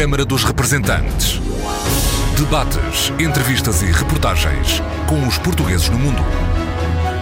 [0.00, 1.38] Câmara dos Representantes.
[2.34, 6.22] Debates, entrevistas e reportagens com os portugueses no mundo.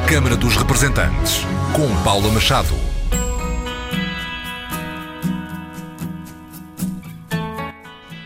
[0.09, 1.41] Câmara dos Representantes,
[1.75, 2.73] com Paula Machado.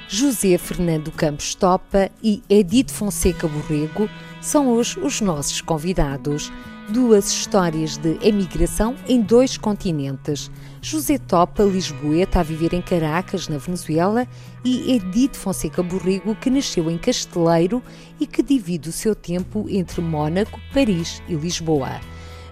[0.06, 4.06] José Fernando Campos Topa e Edith Fonseca Borrego
[4.42, 6.52] são hoje os nossos convidados.
[6.92, 10.50] Duas histórias de emigração em dois continentes.
[10.82, 14.28] José Topa, lisboeta, a viver em Caracas, na Venezuela,
[14.62, 17.82] e Edith Fonseca Borrego, que nasceu em Casteleiro
[18.20, 21.98] e que divide o seu tempo entre Mônaco, Paris e Lisboa.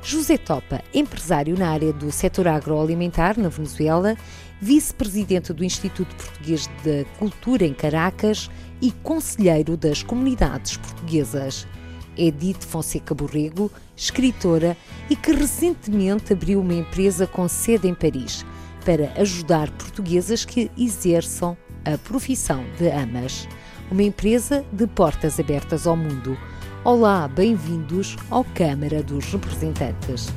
[0.03, 4.17] José Topa, empresário na área do setor agroalimentar na Venezuela,
[4.59, 11.67] vice-presidente do Instituto Português da Cultura em Caracas e conselheiro das comunidades portuguesas.
[12.21, 14.77] Edith Fonseca Borrego, escritora
[15.09, 18.45] e que recentemente abriu uma empresa com sede em Paris
[18.85, 23.49] para ajudar portuguesas que exerçam a profissão de amas.
[23.91, 26.37] Uma empresa de portas abertas ao mundo.
[26.85, 30.29] Olá, bem-vindos ao Câmara dos Representantes.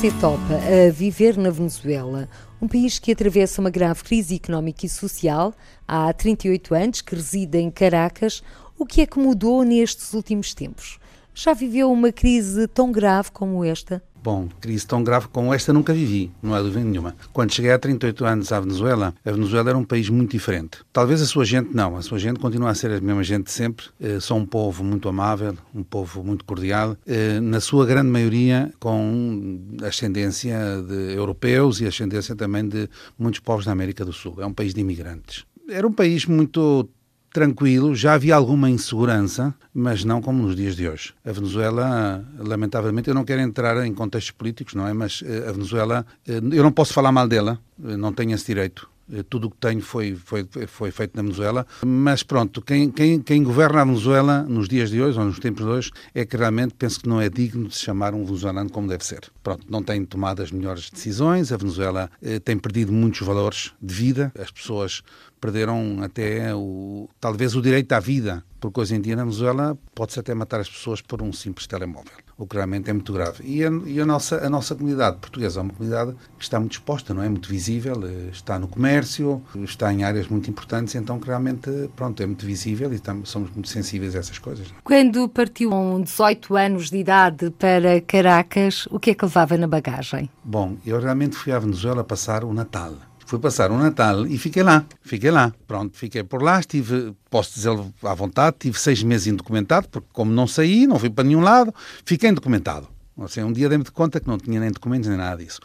[0.00, 2.26] José Topa a viver na Venezuela,
[2.58, 5.52] um país que atravessa uma grave crise económica e social.
[5.86, 8.42] Há 38 anos que reside em Caracas.
[8.78, 10.98] O que é que mudou nestes últimos tempos?
[11.34, 14.02] Já viveu uma crise tão grave como esta?
[14.22, 17.16] Bom, crise tão grave como esta nunca vivi, não há dúvida nenhuma.
[17.32, 20.78] Quando cheguei há 38 anos à Venezuela, a Venezuela era um país muito diferente.
[20.92, 23.50] Talvez a sua gente não, a sua gente continua a ser a mesma gente de
[23.50, 23.86] sempre.
[23.98, 28.70] Eh, são um povo muito amável, um povo muito cordial, eh, na sua grande maioria
[28.78, 34.36] com ascendência de europeus e ascendência também de muitos povos da América do Sul.
[34.38, 35.44] É um país de imigrantes.
[35.68, 36.88] Era um país muito
[37.32, 41.14] tranquilo, já havia alguma insegurança, mas não como nos dias de hoje.
[41.24, 44.92] A Venezuela, lamentavelmente, eu não quero entrar em contextos políticos, não é?
[44.92, 48.46] Mas eh, a Venezuela, eh, eu não posso falar mal dela, eh, não tenho esse
[48.46, 48.88] direito.
[49.28, 53.42] Tudo o que tenho foi, foi, foi feito na Venezuela, mas pronto, quem, quem, quem
[53.42, 56.74] governa a Venezuela nos dias de hoje, ou nos tempos de hoje, é que realmente
[56.78, 59.22] penso que não é digno de se chamar um venezuelano como deve ser.
[59.42, 63.92] Pronto, não tem tomado as melhores decisões, a Venezuela eh, tem perdido muitos valores de
[63.92, 65.02] vida, as pessoas
[65.40, 70.20] perderam até o, talvez o direito à vida, porque hoje em dia na Venezuela pode-se
[70.20, 73.42] até matar as pessoas por um simples telemóvel, o que realmente é muito grave.
[73.42, 76.72] E a, e a, nossa, a nossa comunidade portuguesa é uma comunidade que está muito
[76.72, 77.28] exposta, não é?
[77.28, 82.22] Muito visível, eh, está no comércio, está em áreas muito importantes, então que realmente, pronto,
[82.22, 84.66] é muito visível e estamos, somos muito sensíveis a essas coisas.
[84.66, 84.70] É?
[84.84, 89.66] Quando partiu com 18 anos de idade para Caracas, o que é que levava na
[89.66, 90.28] bagagem?
[90.44, 92.94] Bom, eu realmente fui à Venezuela passar o Natal
[93.30, 95.54] fui passar o Natal e fiquei lá, fiquei lá.
[95.64, 97.70] Pronto, fiquei por lá, estive, posso dizer
[98.02, 101.72] à vontade, tive seis meses indocumentado, porque como não saí, não fui para nenhum lado,
[102.04, 102.88] fiquei indocumentado.
[103.20, 105.60] Assim, um dia dei-me de conta que não tinha nem documentos nem nada disso.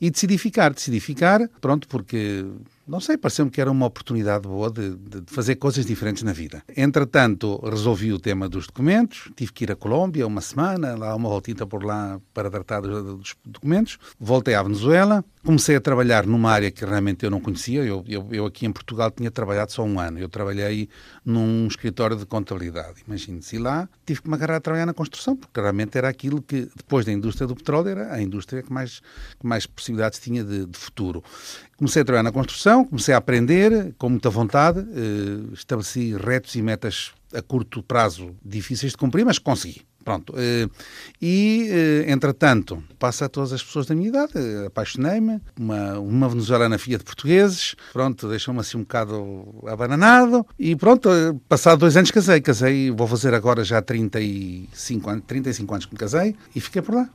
[0.00, 2.46] E decidi ficar, decidi ficar, pronto, porque
[2.90, 6.60] não sei, pareceu-me que era uma oportunidade boa de, de, fazer coisas diferentes na vida.
[6.76, 11.28] Entretanto, resolvi o tema dos documentos, tive que ir à Colômbia uma semana, lá uma
[11.28, 13.96] voltita por lá para tratar dos, documentos.
[14.18, 17.84] Voltei à Venezuela, comecei a trabalhar numa área que realmente eu não conhecia.
[17.84, 20.18] Eu, eu, eu aqui em Portugal tinha trabalhado só um ano.
[20.18, 20.88] Eu trabalhei
[21.24, 23.04] num escritório de contabilidade.
[23.06, 26.68] Imagine-se, lá tive que me agarrar a trabalhar na construção, porque realmente era aquilo que,
[26.76, 29.00] depois da indústria do petróleo, era a indústria que mais,
[29.38, 31.22] que mais possibilidades tinha de, de futuro.
[31.80, 36.60] Comecei a trabalhar na construção, comecei a aprender com muita vontade, eh, estabeleci retos e
[36.60, 39.80] metas a curto prazo difíceis de cumprir, mas consegui.
[40.04, 40.34] Pronto.
[40.36, 40.68] Eh,
[41.22, 44.32] e, eh, entretanto, passa a todas as pessoas da minha idade,
[44.66, 51.08] apaixonei-me, uma, uma venezuelana filha de portugueses, pronto, deixou-me assim um bocado abananado, e pronto,
[51.48, 55.98] passado dois anos casei, casei, vou fazer agora já 35 anos, 35 anos que me
[55.98, 57.08] casei, e fiquei por lá.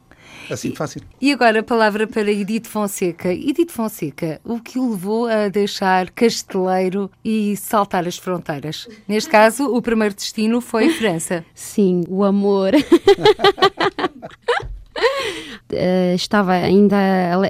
[0.49, 1.01] Assim de fácil.
[1.19, 3.33] E agora a palavra para Edith Fonseca.
[3.33, 8.87] Edith Fonseca, o que o levou a deixar Casteleiro e saltar as fronteiras?
[9.07, 11.43] Neste caso, o primeiro destino foi França.
[11.53, 12.71] Sim, o amor.
[14.95, 16.95] Uh, estava ainda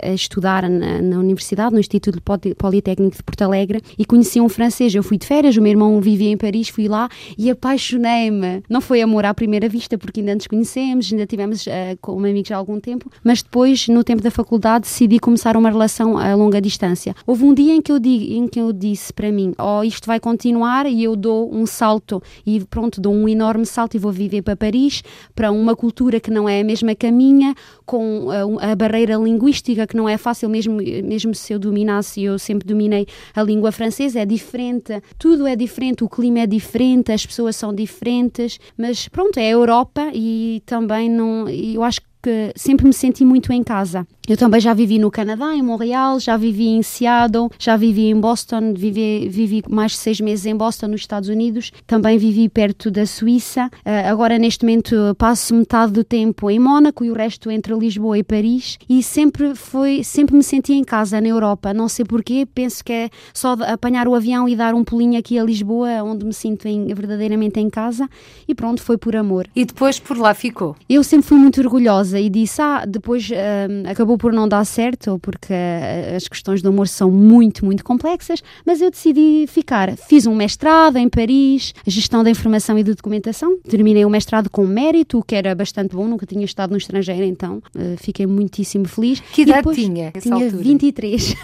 [0.01, 2.21] a, estudar na, na, universidade, no Instituto
[2.57, 4.95] Politécnico de Porto Alegre, e conheci um francês.
[4.95, 8.63] Eu fui de férias, o meu irmão vivia em Paris, fui lá e apaixonei-me.
[8.69, 11.71] Não foi amor à primeira vista, porque ainda nos conhecemos, ainda tivemos uh,
[12.01, 16.17] como amigos há algum tempo, mas depois, no tempo da faculdade, decidi começar uma relação
[16.17, 17.13] a longa distância.
[17.27, 20.19] Houve um dia em que eu, em que eu disse para mim: Oh, isto vai
[20.19, 24.41] continuar, e eu dou um salto, e pronto, dou um enorme salto e vou viver
[24.41, 25.03] para Paris,
[25.35, 27.05] para uma cultura que não é a mesma que
[27.35, 27.55] a minha,
[27.85, 32.39] com a, a, barreira linguística, que não é fácil, mesmo, mesmo se eu dominasse, eu
[32.39, 33.05] sempre dominei
[33.35, 37.73] a língua francesa, é diferente, tudo é diferente, o clima é diferente, as pessoas são
[37.73, 42.07] diferentes, mas pronto, é a Europa e também não, eu acho que
[42.55, 44.05] sempre me senti muito em casa.
[44.27, 48.19] Eu também já vivi no Canadá, em Montreal, já vivi em Seattle, já vivi em
[48.19, 51.71] Boston, vivi, vivi mais de seis meses em Boston, nos Estados Unidos.
[51.85, 53.69] Também vivi perto da Suíça.
[53.85, 58.17] Uh, agora, neste momento, passo metade do tempo em Mónaco e o resto entre Lisboa
[58.17, 58.79] e Paris.
[58.89, 61.71] E sempre foi, sempre me senti em casa na Europa.
[61.71, 65.37] Não sei porquê, penso que é só apanhar o avião e dar um pulinho aqui
[65.37, 68.09] a Lisboa, onde me sinto em, verdadeiramente em casa.
[68.47, 69.47] E pronto, foi por amor.
[69.55, 70.75] E depois por lá ficou?
[70.89, 75.19] Eu sempre fui muito orgulhosa e disse: Ah, depois uh, acabou por não dar certo,
[75.21, 79.95] porque eh, as questões do amor são muito, muito complexas, mas eu decidi ficar.
[79.97, 83.57] Fiz um mestrado em Paris, gestão da informação e de documentação.
[83.69, 87.23] Terminei o mestrado com mérito, o que era bastante bom, nunca tinha estado no estrangeiro,
[87.23, 89.19] então uh, fiquei muitíssimo feliz.
[89.19, 90.11] Que idade tinha?
[90.11, 90.63] Tinha altura?
[90.63, 91.35] 23.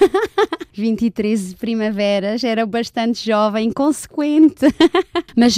[0.74, 4.66] 23 primaveras, era bastante jovem, inconsequente.
[5.36, 5.58] Mas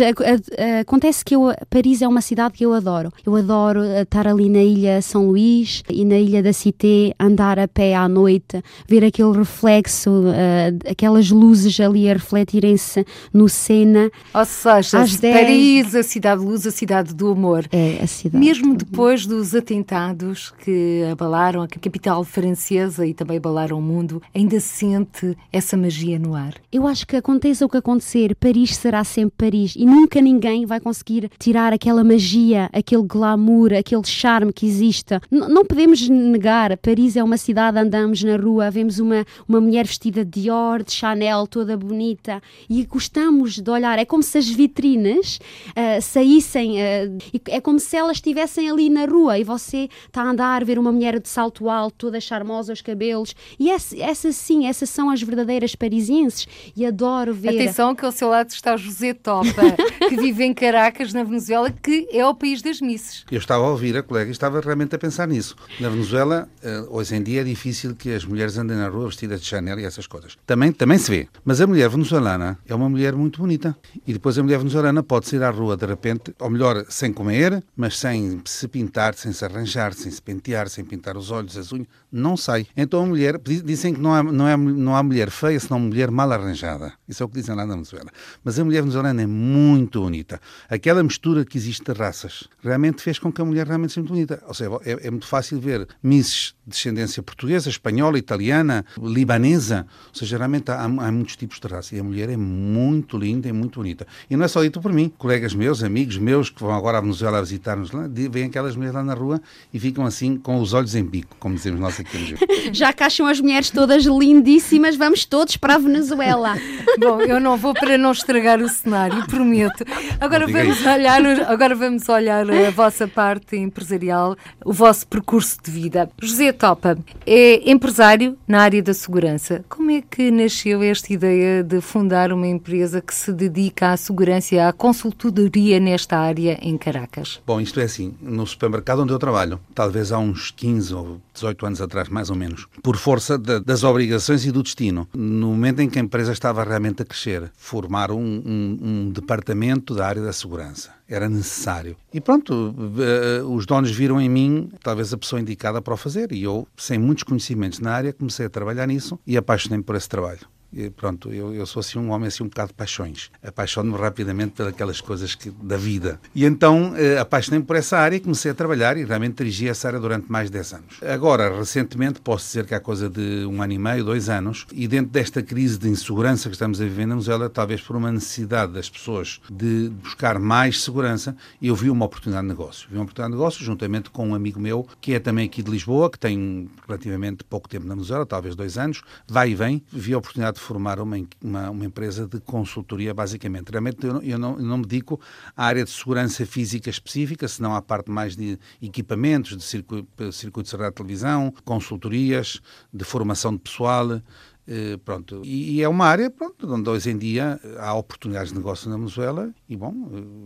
[0.79, 3.11] acontece que eu, Paris é uma cidade que eu adoro.
[3.25, 7.59] Eu adoro eh, estar ali na ilha São Luís e na ilha da Cité, andar
[7.59, 14.09] a pé à noite, ver aquele reflexo, uh, aquelas luzes ali a refletirem-se no Sena.
[14.33, 15.95] Ou seja, Às Paris, 10...
[15.95, 17.67] a cidade de luz, a cidade do amor.
[17.71, 18.43] É, a cidade.
[18.43, 24.59] Mesmo depois dos atentados que abalaram a capital francesa e também abalaram o mundo, ainda
[24.59, 26.53] sente essa magia no ar?
[26.71, 30.79] Eu acho que aconteça o que acontecer, Paris será sempre Paris e nunca ninguém vai
[30.79, 34.92] conseguir tirar aquela magia, aquele glamour, aquele charme que existe.
[35.31, 39.85] N não podemos negar, Paris é uma cidade, andamos na rua, vemos uma, uma mulher
[39.85, 43.97] vestida de Dior, de Chanel, toda bonita e gostamos de olhar.
[43.97, 45.37] É como se as vitrines
[45.69, 47.17] uh, saíssem, uh,
[47.47, 50.91] é como se elas estivessem ali na rua e você está a andar, ver uma
[50.91, 53.35] mulher de salto alto, toda charmosa, os cabelos.
[53.59, 57.49] E essa, essa sim, essa são as verdadeiras parisienses e adoro ver.
[57.49, 59.61] Atenção que ao seu lado está o José Topa,
[60.09, 63.25] que vive em Caracas, na Venezuela, que é o país das misses.
[63.31, 65.55] Eu estava a ouvir a colega e estava realmente a pensar nisso.
[65.79, 69.39] Na Venezuela, eh, hoje em dia é difícil que as mulheres andem na rua vestidas
[69.41, 70.35] de Chanel e essas coisas.
[70.45, 71.27] Também, também se vê.
[71.45, 73.77] Mas a mulher venezuelana é uma mulher muito bonita.
[74.05, 77.63] E depois a mulher venezuelana pode sair à rua de repente, ou melhor, sem comer,
[77.77, 81.71] mas sem se pintar, sem se arranjar, sem se pentear, sem pintar os olhos, as
[81.71, 82.65] unhas, não sai.
[82.75, 86.09] Então a mulher, dizem que não é, não é não há mulher feia senão mulher
[86.09, 86.93] mal arranjada.
[87.07, 88.09] Isso é o que dizem lá na Venezuela.
[88.43, 90.41] Mas a mulher venezuelana é muito bonita.
[90.67, 94.13] Aquela mistura que existe de raças realmente fez com que a mulher realmente seja muito
[94.13, 94.43] bonita.
[94.47, 95.87] Ou seja, é, é muito fácil ver.
[96.01, 99.85] Misses descendência portuguesa, espanhola, italiana, libanesa.
[100.07, 101.95] Ou seja, realmente há, há muitos tipos de raça.
[101.95, 104.05] E a mulher é muito linda e muito bonita.
[104.29, 105.11] E não é só dito por mim.
[105.17, 109.03] Colegas meus, amigos meus que vão agora à Venezuela visitar-nos lá, veem aquelas mulheres lá
[109.03, 109.41] na rua
[109.73, 112.23] e ficam assim com os olhos em bico, como dizemos nós aqui no
[112.73, 116.55] Já cá as mulheres todas lindíssimas mas vamos todos para a Venezuela.
[116.99, 119.83] Bom, eu não vou para não estragar o cenário, prometo.
[120.19, 126.09] Agora vamos olhar, agora vamos olhar a vossa parte empresarial, o vosso percurso de vida.
[126.21, 129.65] José Topa é empresário na área da segurança.
[129.67, 134.55] Como é que nasceu esta ideia de fundar uma empresa que se dedica à segurança
[134.55, 137.41] e à consultoria nesta área em Caracas?
[137.45, 141.65] Bom, isto é assim, no supermercado onde eu trabalho, talvez há uns 15 ou 18
[141.65, 145.07] anos atrás, mais ou menos, por força de, das obrigações e do destino.
[145.13, 149.95] No momento em que a empresa estava realmente a crescer, formar um, um, um departamento
[149.95, 150.91] da área da segurança.
[151.07, 151.97] Era necessário.
[152.13, 156.31] E pronto, eh, os donos viram em mim talvez a pessoa indicada para o fazer.
[156.31, 160.07] E eu, sem muitos conhecimentos na área, comecei a trabalhar nisso e apaixonei-me por esse
[160.07, 160.47] trabalho.
[160.73, 163.29] E pronto, eu, eu sou assim um homem assim um bocado de paixões.
[163.43, 166.19] Apaixono-me rapidamente pelas coisas que, da vida.
[166.33, 169.87] E então eh, apaixonei-me por essa área e comecei a trabalhar e realmente dirigi essa
[169.87, 171.03] área durante mais de 10 anos.
[171.03, 174.87] Agora, recentemente, posso dizer que há coisa de um ano e meio, dois anos, e
[174.87, 178.73] dentro desta crise de insegurança que estamos a viver na Venezuela, talvez por uma necessidade
[178.73, 182.87] das pessoas de buscar mais segurança, eu vi uma oportunidade de negócio.
[182.89, 185.69] Vi uma oportunidade de negócio juntamente com um amigo meu, que é também aqui de
[185.69, 190.13] Lisboa, que tem relativamente pouco tempo na Venezuela, talvez dois anos, vai e vem, vi
[190.13, 193.69] a oportunidade de formar uma, uma, uma empresa de consultoria, basicamente.
[193.69, 195.19] Realmente eu, eu, não, eu não me dedico
[195.55, 200.71] à área de segurança física específica, senão à parte mais de equipamentos, de circuito, circuitos
[200.71, 204.21] de televisão, consultorias, de formação de pessoal,
[204.65, 205.41] Uh, pronto.
[205.43, 208.95] E, e, é uma área pronto, onde hoje em dia há oportunidades de negócio na
[208.95, 209.93] Venezuela e, bom,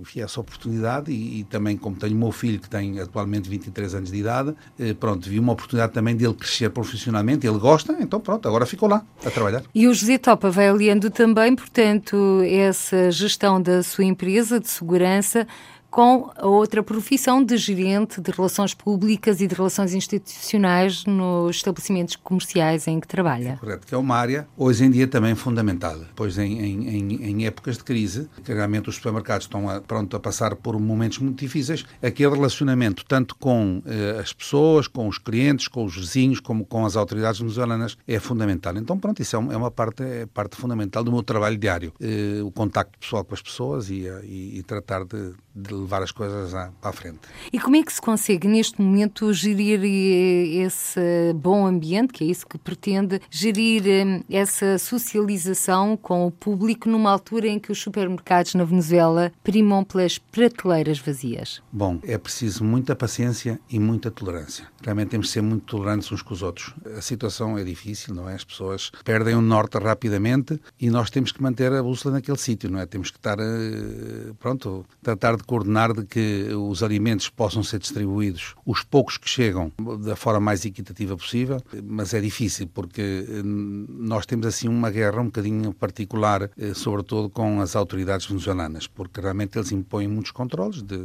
[0.01, 3.93] vi essa oportunidade e, e, também, como tenho o meu filho que tem atualmente 23
[3.93, 4.55] anos de idade,
[4.99, 9.05] pronto, vi uma oportunidade também dele crescer profissionalmente, ele gosta, então pronto, agora ficou lá
[9.23, 9.61] a trabalhar.
[9.73, 15.47] E o José Topa vai aliando também, portanto, essa gestão da sua empresa de segurança
[15.89, 22.15] com a outra profissão de gerente de relações públicas e de relações institucionais nos estabelecimentos
[22.15, 23.57] comerciais em que trabalha.
[23.59, 27.77] Correto, que é uma área hoje em dia também fundamental, pois em, em, em épocas
[27.77, 31.85] de crise, que realmente os supermercados estão a, pronto a passar por momentos muito difíceis,
[32.01, 36.85] aquele relacionamento tanto com eh, as pessoas, com os clientes, com os vizinhos, como com
[36.85, 38.75] as autoridades venezuelanas é fundamental.
[38.77, 41.93] Então, pronto, isso é uma, é uma parte, é parte fundamental do meu trabalho diário,
[41.99, 46.11] eh, o contacto pessoal com as pessoas e, e, e tratar de, de, levar as
[46.11, 47.19] coisas à, à frente.
[47.51, 52.27] E como é que se consegue neste momento gerir eh, esse bom ambiente, que é
[52.27, 57.81] isso que pretende, gerir eh, essa socialização com o público numa altura em que os
[57.81, 61.61] supermercados na Venezuela primam pelas prateleiras vazias?
[61.71, 64.67] Bom, é preciso muita paciência e muita tolerância.
[64.83, 66.73] Realmente temos de ser muito tolerantes uns com os outros.
[66.97, 68.35] A situação é difícil, não é?
[68.35, 72.69] As pessoas perdem o norte rapidamente e nós temos que manter a bússola naquele sítio,
[72.69, 72.85] não é?
[72.85, 78.55] Temos que estar, eh, pronto, tratar de coordenar de que os alimentos possam ser distribuídos,
[78.65, 84.25] os poucos que chegam, da forma mais equitativa possível, mas é difícil porque eh, nós
[84.25, 89.57] temos assim uma guerra um bocadinho particular, eh, sobretudo com as autoridades venezuelanas, porque realmente
[89.57, 90.97] eles impõem muitos controles de,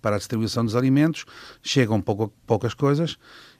[0.00, 1.24] para a distribuição dos alimentos,
[1.62, 3.18] chegam pouco, poucas coisas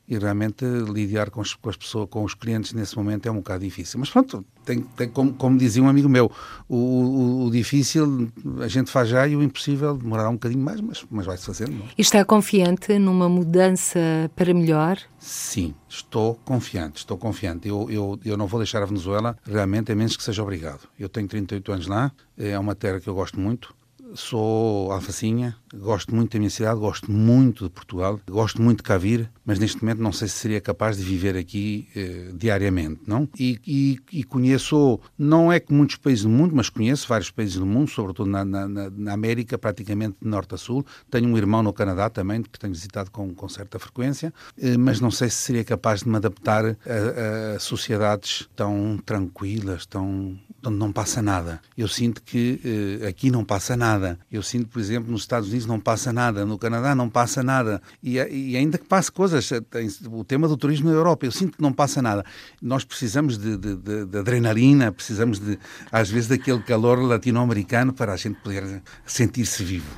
[0.09, 3.37] e realmente lidiar com as, com as, pessoas, com os clientes nesse momento é um
[3.37, 4.01] bocado difícil.
[4.01, 6.33] Mas pronto, tem, tem como, como, dizia um amigo meu,
[6.67, 10.81] o, o, o, difícil a gente faz já e o impossível demorará um bocadinho mais,
[10.81, 11.73] mas, mas vai-se fazendo.
[11.73, 11.85] Não?
[11.85, 11.89] É?
[11.99, 14.01] E está confiante numa mudança
[14.35, 14.99] para melhor?
[15.19, 17.69] Sim, estou confiante, estou confiante.
[17.69, 20.89] Eu, eu, eu não vou deixar a Venezuela realmente, a menos que seja obrigado.
[20.99, 23.75] Eu tenho 38 anos lá, é uma terra que eu gosto muito,
[24.15, 28.97] sou alfacinha, gosto muito da minha cidade, gosto muito de Portugal, gosto muito de cá
[28.97, 33.29] vir, mas neste momento não sei se seria capaz de viver aqui eh, diariamente, não?
[33.39, 37.57] E, e, e, conheço, não é que muitos países do mundo, mas conheço vários países
[37.57, 40.85] do mundo, sobretudo na, na, na, América, praticamente de norte a sul.
[41.11, 45.01] Tenho um irmão no Canadá também, que tenho visitado com, com certa frequência, eh, mas
[45.01, 50.77] não sei se seria capaz de me adaptar a, a sociedades tão tranquilas, tão onde
[50.77, 51.61] não passa nada.
[51.77, 53.98] Eu sinto que eh, aqui não passa nada.
[54.31, 57.81] Eu sinto, por exemplo, nos Estados Unidos não passa nada, no Canadá não passa nada.
[58.03, 59.51] E, e ainda que passe coisas,
[60.11, 62.25] o tema do turismo na Europa, eu sinto que não passa nada.
[62.61, 65.59] Nós precisamos de, de, de, de adrenalina, precisamos de,
[65.91, 69.89] às vezes, daquele calor latino-americano para a gente poder sentir-se vivo.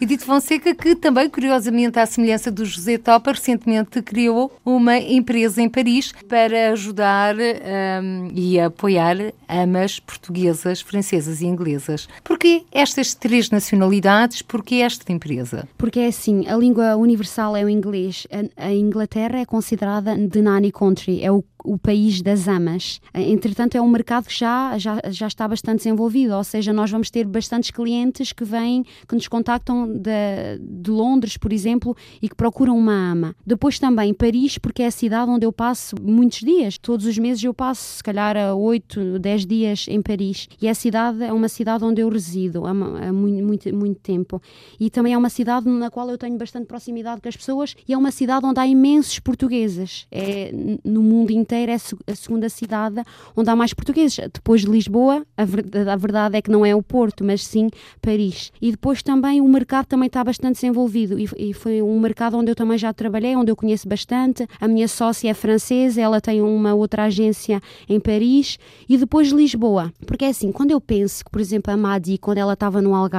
[0.00, 5.68] Edith Fonseca, que também, curiosamente, à semelhança do José Topa, recentemente criou uma empresa em
[5.68, 9.16] Paris para ajudar um, e apoiar
[9.48, 12.08] amas portuguesas, francesas e inglesas.
[12.24, 14.42] Porquê estas três nacionalidades?
[14.42, 15.68] Porquê esta empresa?
[15.78, 18.26] Porque é assim, a língua universal é o inglês.
[18.56, 23.00] A, Inglaterra é considerada the nanny country, é o o país das amas.
[23.14, 27.10] Entretanto, é um mercado que já, já, já está bastante desenvolvido, ou seja, nós vamos
[27.10, 32.34] ter bastantes clientes que vêm, que nos contactam de, de Londres, por exemplo, e que
[32.34, 33.34] procuram uma ama.
[33.46, 36.78] Depois também Paris, porque é a cidade onde eu passo muitos dias.
[36.78, 40.48] Todos os meses eu passo, se calhar, 8, 10 dias em Paris.
[40.60, 44.40] E a cidade é uma cidade onde eu resido há, há muito, muito, muito tempo.
[44.78, 47.92] E também é uma cidade na qual eu tenho bastante proximidade com as pessoas e
[47.92, 50.06] é uma cidade onde há imensos portugueses.
[50.10, 50.52] É
[50.84, 53.02] no mundo inteiro é a segunda cidade
[53.36, 54.18] onde há mais portugueses.
[54.32, 57.68] Depois de Lisboa, a verdade, a verdade é que não é o Porto, mas sim
[58.00, 58.52] Paris.
[58.60, 62.50] E depois também o mercado também está bastante desenvolvido e, e foi um mercado onde
[62.50, 64.46] eu também já trabalhei, onde eu conheço bastante.
[64.60, 68.58] A minha sócia é francesa, ela tem uma outra agência em Paris
[68.88, 69.92] e depois Lisboa.
[70.06, 72.94] Porque é assim, quando eu penso que, por exemplo, a Madi, quando ela estava no
[72.94, 73.17] Algarve,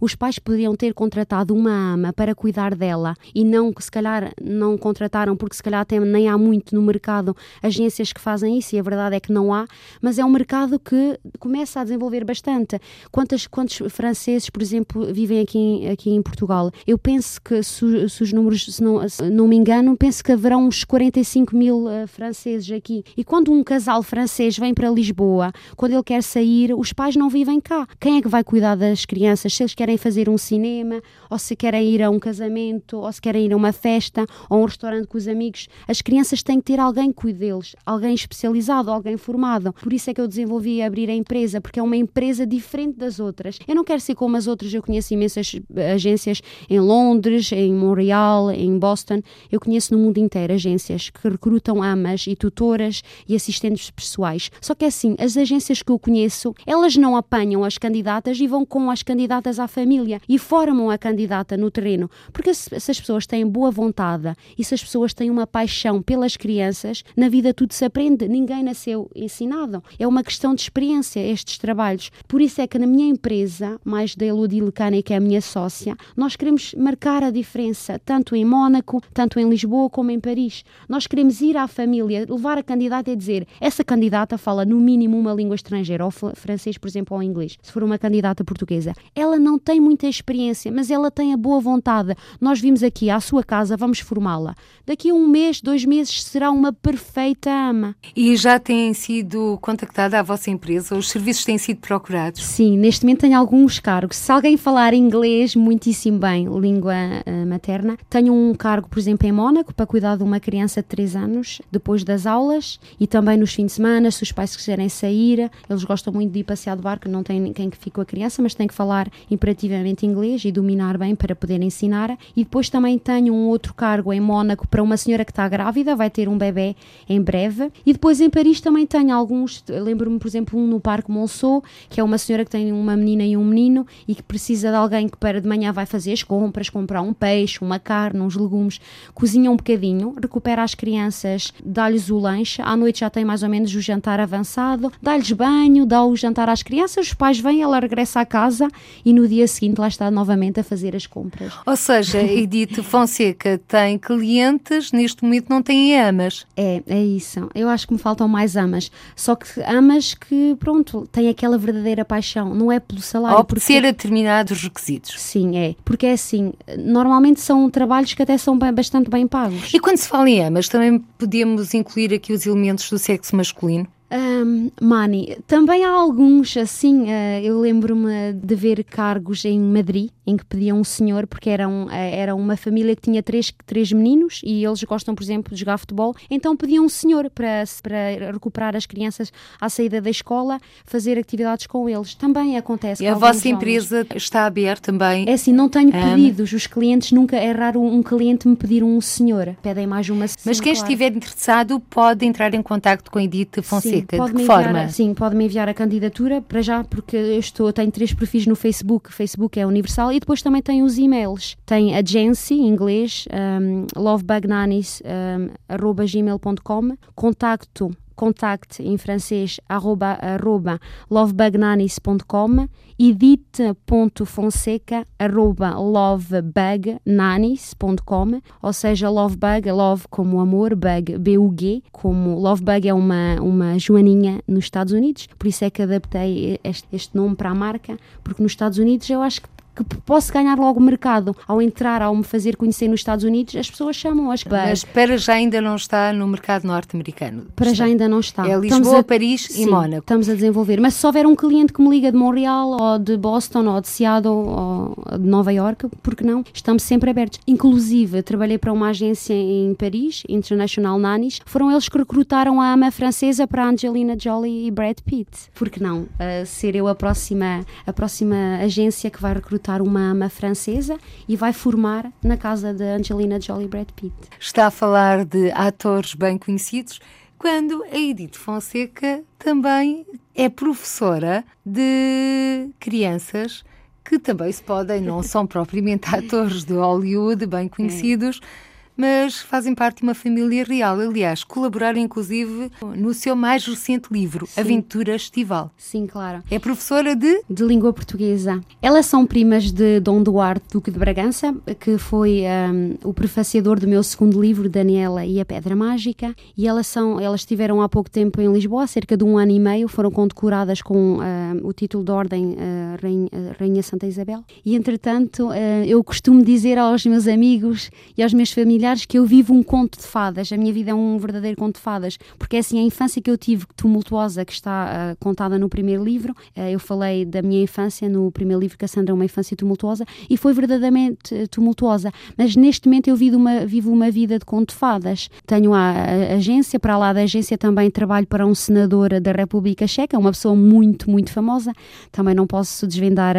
[0.00, 4.32] os pais poderiam ter contratado uma ama para cuidar dela e não, que se calhar,
[4.40, 8.74] não contrataram porque se calhar até nem há muito no mercado agências que fazem isso
[8.74, 9.66] e a verdade é que não há,
[10.00, 12.78] mas é um mercado que começa a desenvolver bastante.
[13.10, 16.70] Quantos, quantos franceses, por exemplo, vivem aqui, aqui em Portugal?
[16.86, 20.32] Eu penso que, se, se os números, se não, se não me engano, penso que
[20.32, 23.04] haverão uns 45 mil uh, franceses aqui.
[23.16, 27.28] E quando um casal francês vem para Lisboa, quando ele quer sair, os pais não
[27.28, 27.86] vivem cá.
[27.98, 29.39] Quem é que vai cuidar das crianças?
[29.48, 33.20] Se eles querem fazer um cinema, ou se querem ir a um casamento, ou se
[33.20, 36.58] querem ir a uma festa, ou a um restaurante com os amigos, as crianças têm
[36.58, 39.72] que ter alguém que cuide deles, alguém especializado, alguém formado.
[39.72, 43.18] Por isso é que eu desenvolvi abrir a empresa, porque é uma empresa diferente das
[43.18, 43.58] outras.
[43.66, 45.54] Eu não quero ser como as outras, eu conheço imensas
[45.94, 49.22] agências em Londres, em Montreal, em Boston.
[49.50, 54.50] Eu conheço no mundo inteiro agências que recrutam amas e tutoras e assistentes pessoais.
[54.60, 58.46] Só que é assim, as agências que eu conheço, elas não apanham as candidatas e
[58.46, 62.10] vão com as candidatas à família e formam a candidata no terreno.
[62.32, 66.00] Porque se, se as pessoas têm boa vontade e se as pessoas têm uma paixão
[66.00, 69.82] pelas crianças, na vida vida tudo se aprende, ninguém nasceu ensinado.
[69.98, 72.10] É uma questão de experiência estes trabalhos.
[72.28, 75.40] Por isso é que na minha empresa, mais da Elodie Lecane, que é a minha
[75.40, 80.64] sócia, nós queremos marcar a diferença, tanto em Mónaco, tanto em Lisboa como em Paris.
[80.86, 85.18] Nós queremos ir à família, levar a candidata e dizer essa candidata fala no mínimo
[85.18, 87.56] uma língua estrangeira, ou francês, por exemplo, ou inglês.
[87.62, 91.60] Se for uma candidata portuguesa, ela não tem muita experiência, mas ela tem a boa
[91.60, 92.16] vontade.
[92.40, 94.54] Nós vimos aqui à sua casa, vamos formá-la.
[94.86, 97.94] Daqui a um mês, dois meses, será uma perfeita ama.
[98.16, 100.96] E já tem sido contactada a vossa empresa?
[100.96, 102.42] Os serviços têm sido procurados?
[102.42, 104.16] Sim, neste momento tenho alguns cargos.
[104.16, 109.32] Se alguém falar inglês muitíssimo bem, língua uh, materna, tenho um cargo, por exemplo, em
[109.32, 113.52] Mónaco, para cuidar de uma criança de 3 anos, depois das aulas e também nos
[113.52, 115.50] fins de semana, se os pais quiserem sair.
[115.68, 118.06] Eles gostam muito de ir passear de barco, não tem quem que fique com a
[118.06, 118.99] criança, mas tem que falar
[119.30, 122.18] imperativamente inglês e dominar bem para poder ensinar.
[122.36, 125.94] E depois também tenho um outro cargo em Mónaco para uma senhora que está grávida,
[125.94, 126.74] vai ter um bebê
[127.08, 127.70] em breve.
[127.84, 132.00] E depois em Paris também tenho alguns, lembro-me, por exemplo, um no Parque Monceau, que
[132.00, 135.08] é uma senhora que tem uma menina e um menino e que precisa de alguém
[135.08, 138.80] que para de manhã vai fazer as compras, comprar um peixe, uma carne, uns legumes,
[139.14, 143.48] cozinha um bocadinho, recupera as crianças, dá-lhes o lanche, à noite já tem mais ou
[143.48, 147.78] menos o jantar avançado, dá-lhes banho, dá o jantar às crianças, os pais vêm, ela
[147.80, 148.68] regressa à casa
[149.04, 151.52] e no dia seguinte lá está novamente a fazer as compras.
[151.66, 156.46] Ou seja, Edith Fonseca tem clientes, neste momento não tem amas.
[156.56, 157.48] É, é isso.
[157.54, 158.90] Eu acho que me faltam mais amas.
[159.14, 163.38] Só que amas que, pronto, têm aquela verdadeira paixão, não é pelo salário.
[163.38, 165.20] Ou por ser a determinados requisitos.
[165.20, 165.74] Sim, é.
[165.84, 169.72] Porque é assim, normalmente são trabalhos que até são bem, bastante bem pagos.
[169.72, 173.86] E quando se fala em amas, também podemos incluir aqui os elementos do sexo masculino?
[174.12, 177.04] Um, Mani, também há alguns assim.
[177.04, 181.68] Uh, eu lembro-me de ver cargos em Madrid em que pediam um senhor, porque era,
[181.68, 185.54] um, uh, era uma família que tinha três, três meninos e eles gostam, por exemplo,
[185.54, 190.10] de jogar futebol, então pediam um senhor para, para recuperar as crianças à saída da
[190.10, 192.14] escola, fazer atividades com eles.
[192.14, 193.04] Também acontece.
[193.04, 195.24] E a vossa empresa está aberta também?
[195.28, 196.52] É assim, não tenho pedidos.
[196.52, 197.36] Os clientes nunca.
[197.36, 199.56] É raro um cliente me pedir um senhor.
[199.62, 200.88] Pedem mais uma Mas quem claro.
[200.88, 203.98] estiver interessado pode entrar em contato com a Edith Fonseca.
[203.98, 204.88] Sim pode de que enviar, forma?
[204.88, 209.12] Sim, pode-me enviar a candidatura, para já, porque eu estou, tenho três perfis no Facebook,
[209.12, 211.56] Facebook é universal, e depois também tem os e-mails.
[211.66, 220.78] Tem agency, em inglês, um, lovebagnanis, um, arroba gmail.com, contacto contacte em francês arroba, arroba
[221.10, 232.92] lovebugnanis.com edit.fonseca arroba lovebugnanis.com ou seja, lovebug, love como amor, bug, B-U-G, como lovebug é
[232.92, 237.48] uma, uma joaninha nos Estados Unidos, por isso é que adaptei este, este nome para
[237.48, 239.48] a marca, porque nos Estados Unidos eu acho que
[239.84, 241.36] que posso ganhar logo mercado.
[241.46, 245.34] Ao entrar, ao me fazer conhecer nos Estados Unidos, as pessoas chamam-as Mas para já
[245.34, 247.46] ainda não está no mercado norte-americano.
[247.54, 248.48] Para já ainda não está.
[248.48, 250.02] É Lisboa, a, Paris sim, e Mónaco.
[250.02, 250.80] Estamos a desenvolver.
[250.80, 253.88] Mas se houver um cliente que me liga de Montreal, ou de Boston, ou de
[253.88, 256.44] Seattle, ou de Nova York, por que não?
[256.52, 257.38] Estamos sempre abertos.
[257.46, 261.40] Inclusive, trabalhei para uma agência em Paris, International Nannies.
[261.44, 265.30] Foram eles que recrutaram a ama francesa para Angelina Jolie e Brad Pitt.
[265.54, 266.02] Por que não?
[266.02, 270.96] Uh, ser eu a próxima, a próxima agência que vai recrutar uma ama francesa
[271.28, 274.14] e vai formar na casa de Angelina Jolie Brad Pitt.
[274.38, 276.98] Está a falar de atores bem conhecidos,
[277.38, 283.62] quando a Edith Fonseca também é professora de crianças
[284.02, 288.40] que também se podem, não são propriamente atores de Hollywood bem conhecidos.
[288.42, 288.69] É
[289.00, 291.00] mas fazem parte de uma família real.
[291.00, 294.60] Aliás, colaboraram inclusive no seu mais recente livro, Sim.
[294.60, 295.70] Aventura Estival.
[295.78, 296.42] Sim, claro.
[296.50, 297.42] É professora de?
[297.48, 298.60] De língua portuguesa.
[298.82, 303.88] Elas são primas de Dom Duarte, Duque de Bragança, que foi um, o prefaciador do
[303.88, 306.34] meu segundo livro, Daniela e a Pedra Mágica.
[306.54, 309.58] E elas, são, elas estiveram há pouco tempo em Lisboa, cerca de um ano e
[309.58, 311.20] meio, foram condecoradas com uh,
[311.62, 312.56] o título de Ordem uh,
[313.02, 314.44] Rainha, Rainha Santa Isabel.
[314.62, 315.54] E entretanto, uh,
[315.86, 319.98] eu costumo dizer aos meus amigos e aos meus familiares que eu vivo um conto
[319.98, 320.52] de fadas.
[320.52, 323.30] A minha vida é um verdadeiro conto de fadas, porque é assim a infância que
[323.30, 326.32] eu tive tumultuosa, que está uh, contada no primeiro livro.
[326.56, 330.52] Uh, eu falei da minha infância no primeiro livro, Cassandra, uma infância tumultuosa, e foi
[330.52, 332.12] verdadeiramente uh, tumultuosa.
[332.36, 335.28] Mas neste momento eu vivo uma, vivo uma vida de conto de fadas.
[335.46, 339.86] Tenho a, a, agência, para lá da agência também trabalho para um senador da República
[339.86, 341.72] Checa, uma pessoa muito, muito famosa.
[342.10, 343.36] Também não posso desvendar,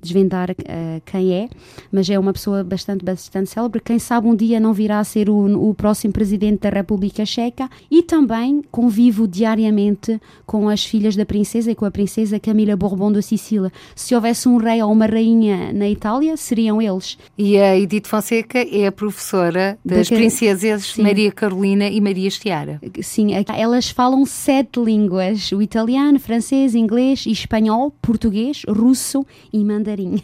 [0.00, 0.48] desvendar
[1.04, 1.48] quem é,
[1.92, 3.80] mas é uma pessoa bastante, bastante célebre.
[3.80, 7.68] Quem sabe um dia não virá a ser o, o próximo presidente da República Checa
[7.90, 13.12] e também convivo diariamente com as filhas da princesa e com a princesa Camila Bourbon
[13.12, 13.70] da Sicília.
[13.94, 17.18] Se houvesse um rei ou uma rainha na Itália, seriam eles.
[17.36, 21.02] E a Edith Fonseca é a professora das da, princesas sim.
[21.02, 22.80] Maria Carolina e Maria Estiara.
[23.02, 30.22] Sim, elas falam sete línguas: o italiano, francês, inglês, espanhol, português, russo e mandarim.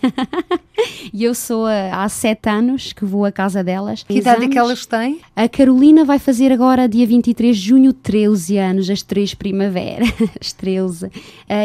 [1.12, 4.03] e eu sou há sete anos que vou à casa delas.
[4.03, 5.21] Que idade é que elas têm?
[5.35, 10.09] A Carolina vai fazer agora, dia 23 de junho, 13 anos, as três primaveras.
[10.40, 11.07] as 13.
[11.07, 11.11] Uh,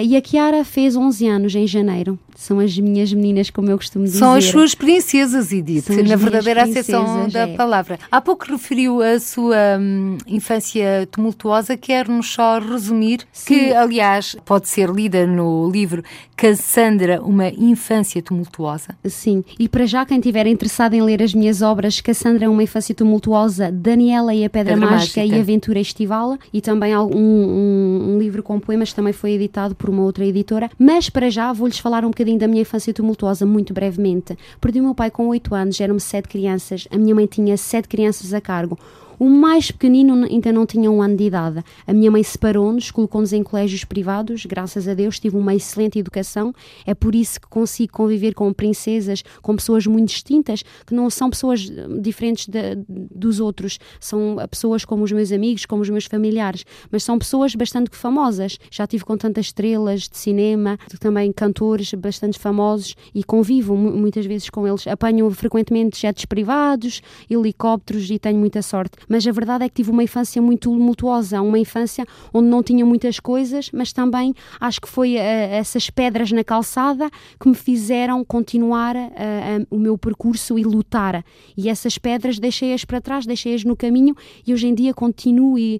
[0.03, 2.19] e a Kiara fez 11 anos em janeiro.
[2.35, 4.19] São as minhas meninas, como eu costumo dizer.
[4.19, 7.55] São as suas princesas, Edith, na verdadeira acessão da é.
[7.55, 7.97] palavra.
[8.11, 13.45] Há pouco referiu a sua hum, infância tumultuosa, quer-nos só resumir, Sim.
[13.45, 16.03] que aliás pode ser lida no livro
[16.35, 18.95] Cassandra, uma infância tumultuosa.
[19.05, 22.93] Sim, e para já quem estiver interessado em ler as minhas obras, Cassandra, uma infância
[22.93, 28.15] tumultuosa, Daniela e a Pedra, Pedra Mágica, Mágica, e Aventura Estival, e também um, um,
[28.15, 30.69] um livro com poemas também foi editado por uma outra editora.
[30.77, 34.37] Mas para já vou-lhes falar um bocadinho bocadinho da minha infância tumultuosa, muito brevemente.
[34.59, 37.87] Perdi o meu pai com 8 anos, eram sete crianças, a minha mãe tinha sete
[37.87, 38.77] crianças a cargo.
[39.17, 41.63] O mais pequenino ainda não tinha um ano de idade.
[41.87, 44.45] A minha mãe separou-nos, colocou-nos em colégios privados.
[44.45, 46.53] Graças a Deus tive uma excelente educação.
[46.85, 51.29] É por isso que consigo conviver com princesas, com pessoas muito distintas, que não são
[51.29, 53.79] pessoas eh, diferentes de, dos outros.
[53.99, 57.95] São eh, pessoas como os meus amigos, como os meus familiares, mas são pessoas bastante
[57.95, 58.57] famosas.
[58.69, 64.49] Já tive com tantas estrelas de cinema, também cantores bastante famosos e convivo muitas vezes
[64.49, 64.85] com eles.
[64.87, 69.91] Apanho frequentemente jetos privados, helicópteros e tenho muita sorte mas a verdade é que tive
[69.91, 74.87] uma infância muito tumultuosa, uma infância onde não tinha muitas coisas, mas também acho que
[74.87, 80.57] foi uh, essas pedras na calçada que me fizeram continuar uh, uh, o meu percurso
[80.57, 81.23] e lutar.
[81.55, 84.15] E essas pedras deixei-as para trás, deixei-as no caminho
[84.45, 85.79] e hoje em dia continuo e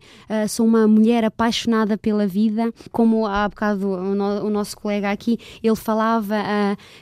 [0.50, 2.72] sou uma mulher apaixonada pela vida.
[2.92, 6.36] Como há bocado o, no, o nosso colega aqui, ele falava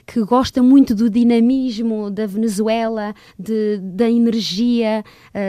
[0.06, 5.04] que gosta muito do dinamismo da Venezuela, de, da energia,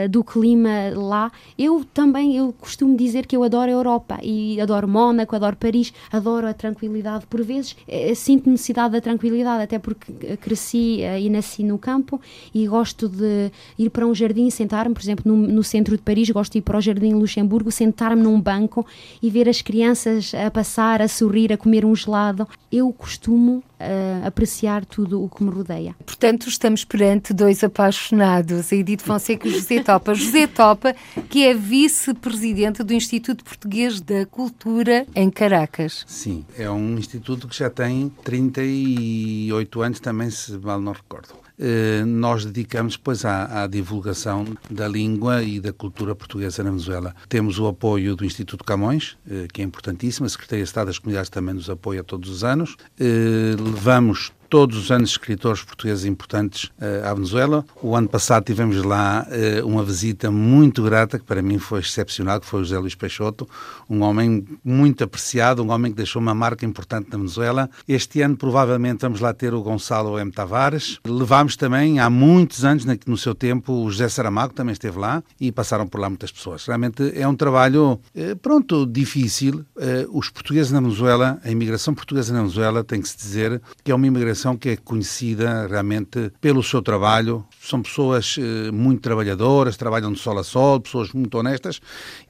[0.09, 0.64] do clima
[0.95, 1.31] lá.
[1.57, 5.93] Eu também, eu costumo dizer que eu adoro a Europa e adoro Mónaco, adoro Paris,
[6.11, 7.25] adoro a tranquilidade.
[7.27, 11.77] Por vezes eh, sinto necessidade da tranquilidade, até porque eh, cresci eh, e nasci no
[11.77, 12.19] campo
[12.53, 16.29] e gosto de ir para um jardim, sentar-me, por exemplo, no, no, centro de Paris,
[16.29, 18.85] gosto de ir para o Jardim Luxemburgo, sentar-me num banco
[19.21, 22.47] e ver as crianças a passar, a sorrir, a comer um gelado.
[22.71, 25.95] Eu costumo uh, apreciar tudo o que me rodeia.
[26.05, 30.13] Portanto, estamos perante dois apaixonados, a Edith Fonseca e José Topa.
[30.13, 30.95] José Topa,
[31.29, 36.03] que é vice-presidente do Instituto Português da Cultura em Caracas.
[36.07, 41.44] Sim, é um instituto que já tem 38 anos também, se mal não recordo.
[41.57, 47.15] Eh, nós dedicamos depois à, à, divulgação da língua e da cultura portuguesa na Venezuela.
[47.29, 50.99] Temos o apoio do Instituto Camões, eh, que é importantíssimo, a Secretaria de Estado das
[50.99, 52.75] Comunidades também nos apoia todos os anos.
[52.99, 57.65] Eh, levamos todos os anos escritores portugueses importantes uh, à Venezuela.
[57.81, 62.39] O ano passado tivemos lá uh, uma visita muito grata, que para mim foi excepcional,
[62.39, 63.47] que foi o José Luís Peixoto,
[63.89, 67.69] um homem muito apreciado, um homem que deixou uma marca importante na Venezuela.
[67.87, 70.31] Este ano provavelmente vamos lá ter o Gonçalo M.
[70.31, 70.99] Tavares.
[71.05, 75.51] Levámos também há muitos anos, no seu tempo, o José Saramago também esteve lá e
[75.51, 76.65] passaram por lá muitas pessoas.
[76.65, 79.65] Realmente é um trabalho, uh, pronto, difícil.
[80.11, 83.95] os portugueses na Venezuela, a imigração portuguesa na Venezuela, tem que se dizer que é
[83.95, 87.45] uma imigração que é conhecida realmente pelo seu trabalho.
[87.61, 91.79] São pessoas eh, muito trabalhadoras, trabalham de sol a sol, pessoas muito honestas,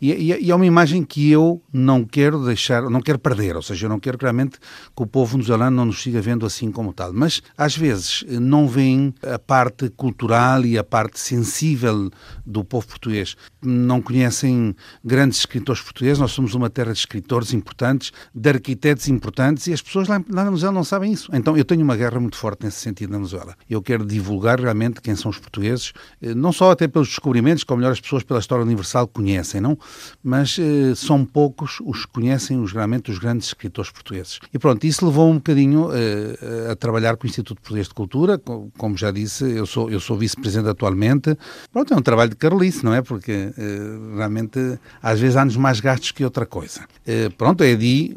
[0.01, 3.61] e, e, e, é uma imagem que eu não quero deixar, não quero perder, ou
[3.61, 6.93] seja, eu não quero realmente que o povo venezuelano não nos siga vendo assim como
[6.93, 7.11] tal.
[7.13, 12.09] Mas, às vezes, não veem a parte cultural e a parte sensível
[12.45, 13.35] do povo português.
[13.61, 19.67] Não conhecem grandes escritores portugueses, nós somos uma terra de escritores importantes, de arquitetos importantes,
[19.67, 21.29] e as pessoas lá, lá na Venezuela não sabem isso.
[21.33, 23.55] Então, eu tenho uma guerra muito forte nesse sentido na Venezuela.
[23.69, 27.79] Eu quero divulgar realmente quem são os portugueses, eh, não só até pelos descobrimentos, como
[27.79, 29.77] melhor as pessoas pela história universal conhecem, não?
[30.23, 34.39] Mas eh, são poucos os que conhecem os, realmente os grandes escritores portugueses.
[34.53, 38.39] E pronto, isso levou um bocadinho eh, a trabalhar com o Instituto Português de Cultura,
[38.77, 41.37] como já disse, eu sou, eu sou vice-presidente atualmente.
[41.71, 43.01] Pronto, é um trabalho de carolice, não é?
[43.01, 46.85] Porque eh, realmente às vezes há-nos mais gastos que outra coisa.
[47.05, 48.15] Eh, pronto, a EDI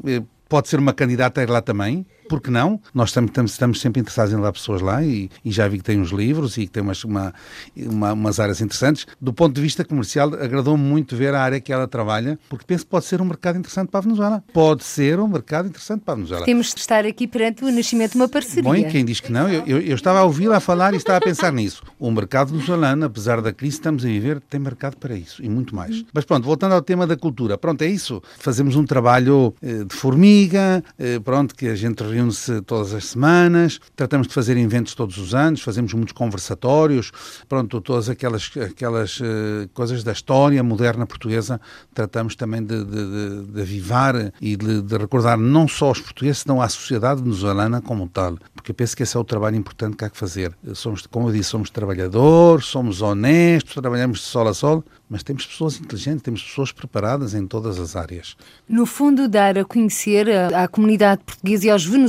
[0.48, 2.80] pode ser uma candidata a ir lá também, por que não?
[2.94, 6.00] Nós estamos, estamos sempre interessados em levar pessoas lá e, e, já vi que tem
[6.00, 7.34] uns livros e que tem umas, uma,
[7.76, 9.06] uma, umas áreas interessantes.
[9.20, 12.84] Do ponto de vista comercial, agradou-me muito ver a área que ela trabalha, porque penso
[12.84, 14.44] que pode ser um mercado interessante para a Venezuela.
[14.52, 16.44] Pode ser um mercado interessante para a Venezuela.
[16.44, 18.62] Temos de estar aqui perante o nascimento de uma parceria.
[18.62, 21.18] Bom, e quem diz que não, eu, eu, eu estava a ouvi-la falar e estava
[21.18, 21.82] a pensar nisso.
[21.98, 25.48] O mercado venezuelano, apesar da crise que estamos a viver, tem mercado para isso e
[25.48, 26.04] muito mais.
[26.12, 28.22] Mas pronto, voltando ao tema da cultura, pronto, é isso.
[28.38, 33.80] Fazemos um trabalho eh, de formiga, eh, pronto, que a gente reúne-se todas as semanas,
[33.94, 37.12] tratamos de fazer eventos todos os anos, fazemos muitos conversatórios,
[37.48, 41.60] pronto, todas aquelas, aquelas uh, coisas da história moderna portuguesa,
[41.94, 46.60] tratamos também de, de, de avivar e de, de, recordar não só os portugueses, senão
[46.60, 50.04] a sociedade venezuelana como tal, porque eu penso que esse é o trabalho importante que
[50.04, 50.52] há que fazer.
[50.74, 55.46] Somos, como eu disse, somos trabalhadores, somos honestos, trabalhamos de sol a sol, mas temos
[55.46, 58.36] pessoas inteligentes, temos pessoas preparadas em todas as áreas.
[58.68, 62.07] No fundo, dar a conhecer à comunidade portuguesa e aos venezuelanos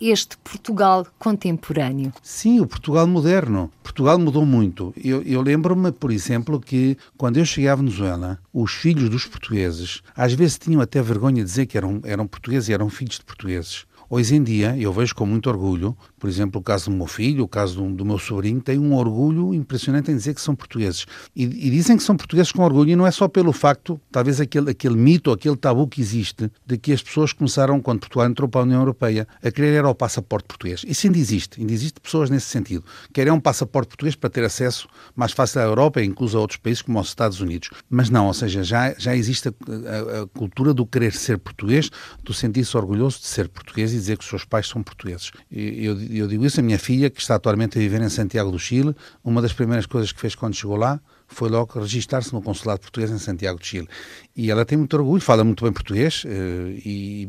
[0.00, 2.12] este Portugal contemporâneo.
[2.22, 3.70] Sim, o Portugal moderno.
[3.82, 4.92] Portugal mudou muito.
[4.96, 10.02] Eu, eu lembro-me, por exemplo, que quando eu cheguei à Venezuela, os filhos dos portugueses
[10.16, 13.24] às vezes tinham até vergonha de dizer que eram, eram portugueses e eram filhos de
[13.24, 13.86] portugueses.
[14.08, 17.44] Hoje em dia, eu vejo com muito orgulho, por exemplo, o caso do meu filho,
[17.44, 21.06] o caso do, do meu sobrinho, tem um orgulho impressionante em dizer que são portugueses.
[21.34, 24.40] E, e, dizem que são portugueses com orgulho, e não é só pelo facto, talvez
[24.40, 28.48] aquele, aquele mito, aquele tabu que existe, de que as pessoas começaram, quando Portugal entrou
[28.48, 30.84] para a União Europeia, a querer era o passaporte português.
[30.86, 32.84] Isso ainda existe, ainda existe pessoas nesse sentido.
[33.12, 36.82] Querem um passaporte português para ter acesso mais fácil à Europa, incluso a outros países
[36.82, 37.70] como os Estados Unidos.
[37.88, 41.90] Mas não, ou seja, já, já existe a, a, a cultura do querer ser português,
[42.22, 45.30] do sentir-se orgulhoso de ser português e dizer que os seus pais são portugueses.
[45.50, 48.58] Eu, eu digo isso, a minha filha, que está atualmente a viver em Santiago do
[48.58, 51.00] Chile, uma das primeiras coisas que fez quando chegou lá
[51.34, 53.88] foi logo registar-se no consulado português em Santiago de Chile.
[54.36, 57.28] E ela tem muito orgulho, fala muito bem português eh, e,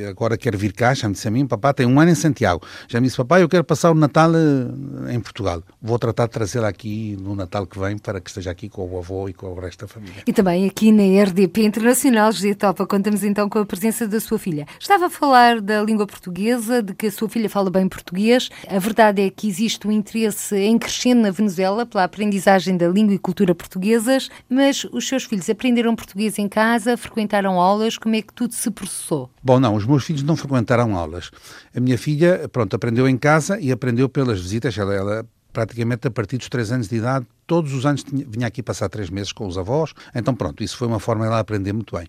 [0.00, 2.14] e agora quer vir cá, já me disse a mim, papá tem um ano em
[2.14, 2.66] Santiago.
[2.88, 5.62] Já me disse, papá, eu quero passar o Natal eh, em Portugal.
[5.80, 8.98] Vou tratar de trazê-la aqui no Natal que vem para que esteja aqui com o
[8.98, 10.22] avô e com o resto da família.
[10.26, 14.38] E também aqui na RDP Internacional, José Topa, contamos então com a presença da sua
[14.38, 14.66] filha.
[14.80, 18.48] Estava a falar da língua portuguesa, de que a sua filha fala bem português.
[18.68, 23.14] A verdade é que existe um interesse em crescendo na Venezuela pela aprendizagem da língua
[23.14, 28.22] e cultura portuguesas, mas os seus filhos aprenderam português em casa, frequentaram aulas, como é
[28.22, 29.30] que tudo se processou?
[29.42, 31.30] Bom, não, os meus filhos não frequentaram aulas.
[31.74, 36.10] A minha filha, pronto, aprendeu em casa e aprendeu pelas visitas, ela, ela praticamente a
[36.10, 39.32] partir dos três anos de idade, todos os anos tinha, vinha aqui passar três meses
[39.32, 42.06] com os avós, então pronto, isso foi uma forma de ela aprender muito bem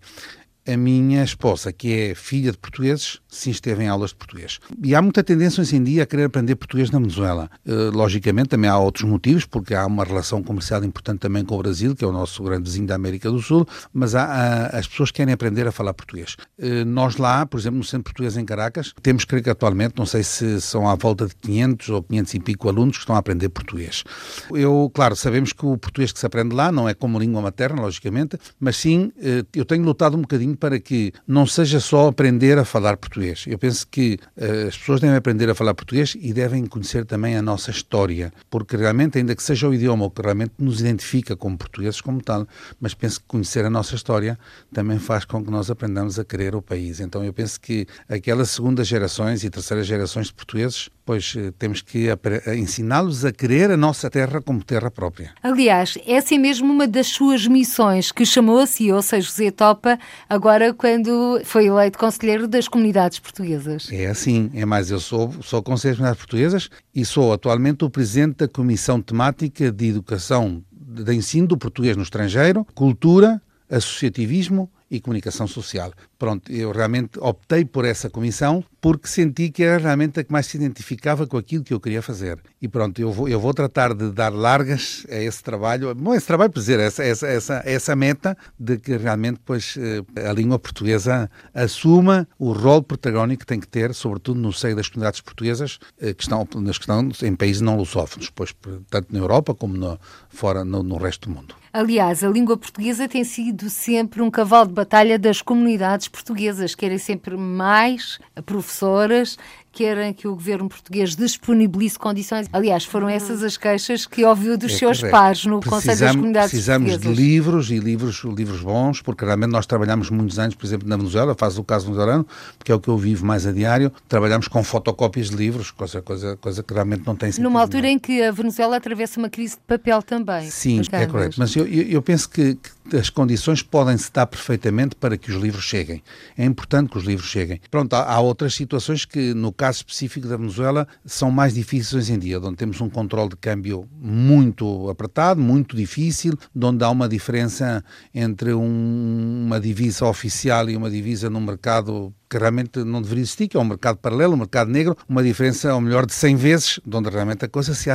[0.68, 4.60] a minha esposa, que é filha de portugueses, sim esteve em aulas de português.
[4.84, 7.50] E há muita tendência hoje em dia a querer aprender português na Venezuela.
[7.66, 11.58] Uh, logicamente, também há outros motivos, porque há uma relação comercial importante também com o
[11.60, 15.12] Brasil, que é o nosso grande vizinho da América do Sul, mas há, as pessoas
[15.12, 16.36] querem aprender a falar português.
[16.60, 20.06] Uh, nós lá, por exemplo, no Centro Português em Caracas, temos, creio que atualmente, não
[20.06, 23.20] sei se são à volta de 500 ou 500 e pico alunos que estão a
[23.20, 24.04] aprender português.
[24.52, 27.82] Eu, claro, sabemos que o português que se aprende lá não é como língua materna,
[27.82, 32.58] logicamente, mas sim, uh, eu tenho lutado um bocadinho para que não seja só aprender
[32.58, 33.46] a falar português.
[33.48, 37.38] Eu penso que uh, as pessoas devem aprender a falar português e devem conhecer também
[37.38, 41.58] a nossa história, porque realmente, ainda que seja o idioma que realmente nos identifica como
[41.58, 42.48] portugueses como tal,
[42.80, 44.38] mas penso que conhecer a nossa história
[44.74, 47.00] também faz com que nós aprendamos a querer o país.
[47.00, 51.82] Então eu penso que aquelas segundas gerações e terceiras gerações de portugueses pois eh, temos
[51.82, 52.10] que
[52.58, 55.34] ensiná-los a querer a nossa terra como terra própria.
[55.42, 59.50] Aliás, essa é mesmo uma das suas missões que chamou a si, ou seja, José
[59.50, 63.90] Topa, agora quando foi eleito Conselheiro das Comunidades Portuguesas.
[63.92, 67.90] É assim, é mais, eu sou, sou Conselheiro das Comunidades Portuguesas e sou atualmente o
[67.90, 75.00] Presidente da Comissão Temática de Educação de Ensino do Português no Estrangeiro, Cultura, Associativismo e
[75.00, 75.92] Comunicação Social.
[76.18, 80.46] Pronto, eu realmente optei por essa comissão porque senti que era realmente a que mais
[80.46, 82.40] se identificava com aquilo que eu queria fazer.
[82.62, 86.26] E pronto, eu vou, eu vou tratar de dar largas a esse trabalho, bom, esse
[86.26, 90.58] trabalho, por dizer, essa, essa, essa, essa meta de que realmente pois, eh, a língua
[90.58, 95.80] portuguesa assuma o rol protagónico que tem que ter, sobretudo no seio das comunidades portuguesas
[96.00, 98.56] eh, que estão, que estão em países não lusófonos, pois,
[98.90, 100.00] tanto na Europa como no,
[100.30, 101.56] fora no, no resto do mundo.
[101.74, 106.76] Aliás, a língua portuguesa tem sido sempre um cavalo de batalha das comunidades portuguesas.
[106.76, 109.38] Querem sempre mais professoras,
[109.78, 112.48] querem que o governo português disponibilize condições.
[112.52, 115.12] Aliás, foram essas as queixas que ouviu dos é seus correto.
[115.12, 117.16] pares no Conselho das Comunidades precisamos Portuguesas.
[117.16, 120.98] de livros e livros, livros bons, porque realmente nós trabalhamos muitos anos, por exemplo, na
[120.98, 122.26] Venezuela, faz o caso venezuelano,
[122.58, 126.02] porque é o que eu vivo mais a diário, trabalhamos com fotocópias de livros, coisa,
[126.02, 127.44] coisa, coisa que realmente não tem sentido.
[127.44, 127.96] Numa altura nenhum.
[127.96, 130.50] em que a Venezuela atravessa uma crise de papel também.
[130.50, 131.36] Sim, é correto.
[131.38, 132.56] Mas eu, eu, eu penso que,
[132.90, 136.02] que as condições podem se dar perfeitamente para que os livros cheguem.
[136.36, 137.62] É importante que os livros cheguem.
[137.70, 142.14] Pronto, há, há outras situações que, no caso específico da Venezuela, são mais difíceis hoje
[142.14, 147.08] em dia, onde temos um controle de câmbio muito apertado, muito difícil, onde há uma
[147.08, 153.24] diferença entre um, uma divisa oficial e uma divisa no mercado que realmente não deveria
[153.24, 156.36] existir, que é um mercado paralelo, um mercado negro, uma diferença ao melhor de 100
[156.36, 157.90] vezes, de onde realmente a coisa se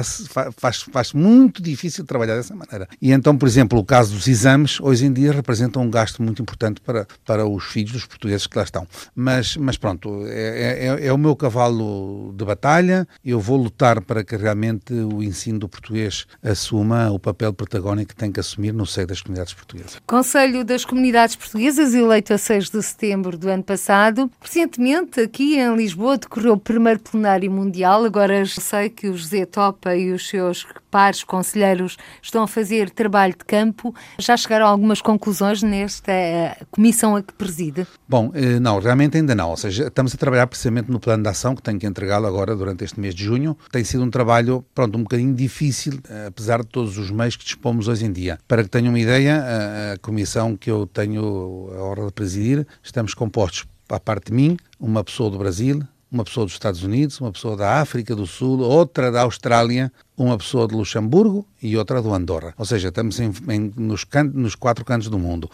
[0.56, 2.88] faz, faz muito difícil trabalhar dessa maneira.
[3.00, 6.42] E então, por exemplo, o caso dos exames, hoje em dia representa um gasto muito
[6.42, 8.86] importante para, para os filhos dos portugueses que lá estão.
[9.14, 14.24] Mas, mas pronto, é, é, é o meu cavalo de batalha, eu vou lutar para
[14.24, 18.86] que realmente o ensino do português assuma o papel protagónico que tem que assumir no
[18.86, 20.00] seio das comunidades portuguesas.
[20.06, 25.76] Conselho das Comunidades Portuguesas, eleito a 6 de setembro do ano passado, Recentemente, aqui em
[25.76, 28.04] Lisboa, decorreu o primeiro plenário mundial.
[28.04, 33.32] Agora sei que o José Topa e os seus pares conselheiros estão a fazer trabalho
[33.32, 33.94] de campo.
[34.18, 37.86] Já chegaram a algumas conclusões nesta eh, comissão a que preside?
[38.06, 39.50] Bom, eh, não, realmente ainda não.
[39.50, 42.54] Ou seja, estamos a trabalhar precisamente no plano de ação que tenho que entregá-lo agora
[42.54, 43.56] durante este mês de junho.
[43.70, 47.44] Tem sido um trabalho, pronto, um bocadinho difícil, eh, apesar de todos os meios que
[47.44, 48.38] dispomos hoje em dia.
[48.46, 49.42] Para que tenham uma ideia,
[49.94, 54.56] a comissão que eu tenho a honra de presidir, estamos compostos à parte de mim,
[54.80, 58.60] uma pessoa do Brasil, uma pessoa dos Estados Unidos, uma pessoa da África do Sul,
[58.60, 62.54] outra da Austrália, uma pessoa de Luxemburgo e outra do Andorra.
[62.58, 65.50] Ou seja, estamos em, em, nos, can, nos, quatro cantos do mundo.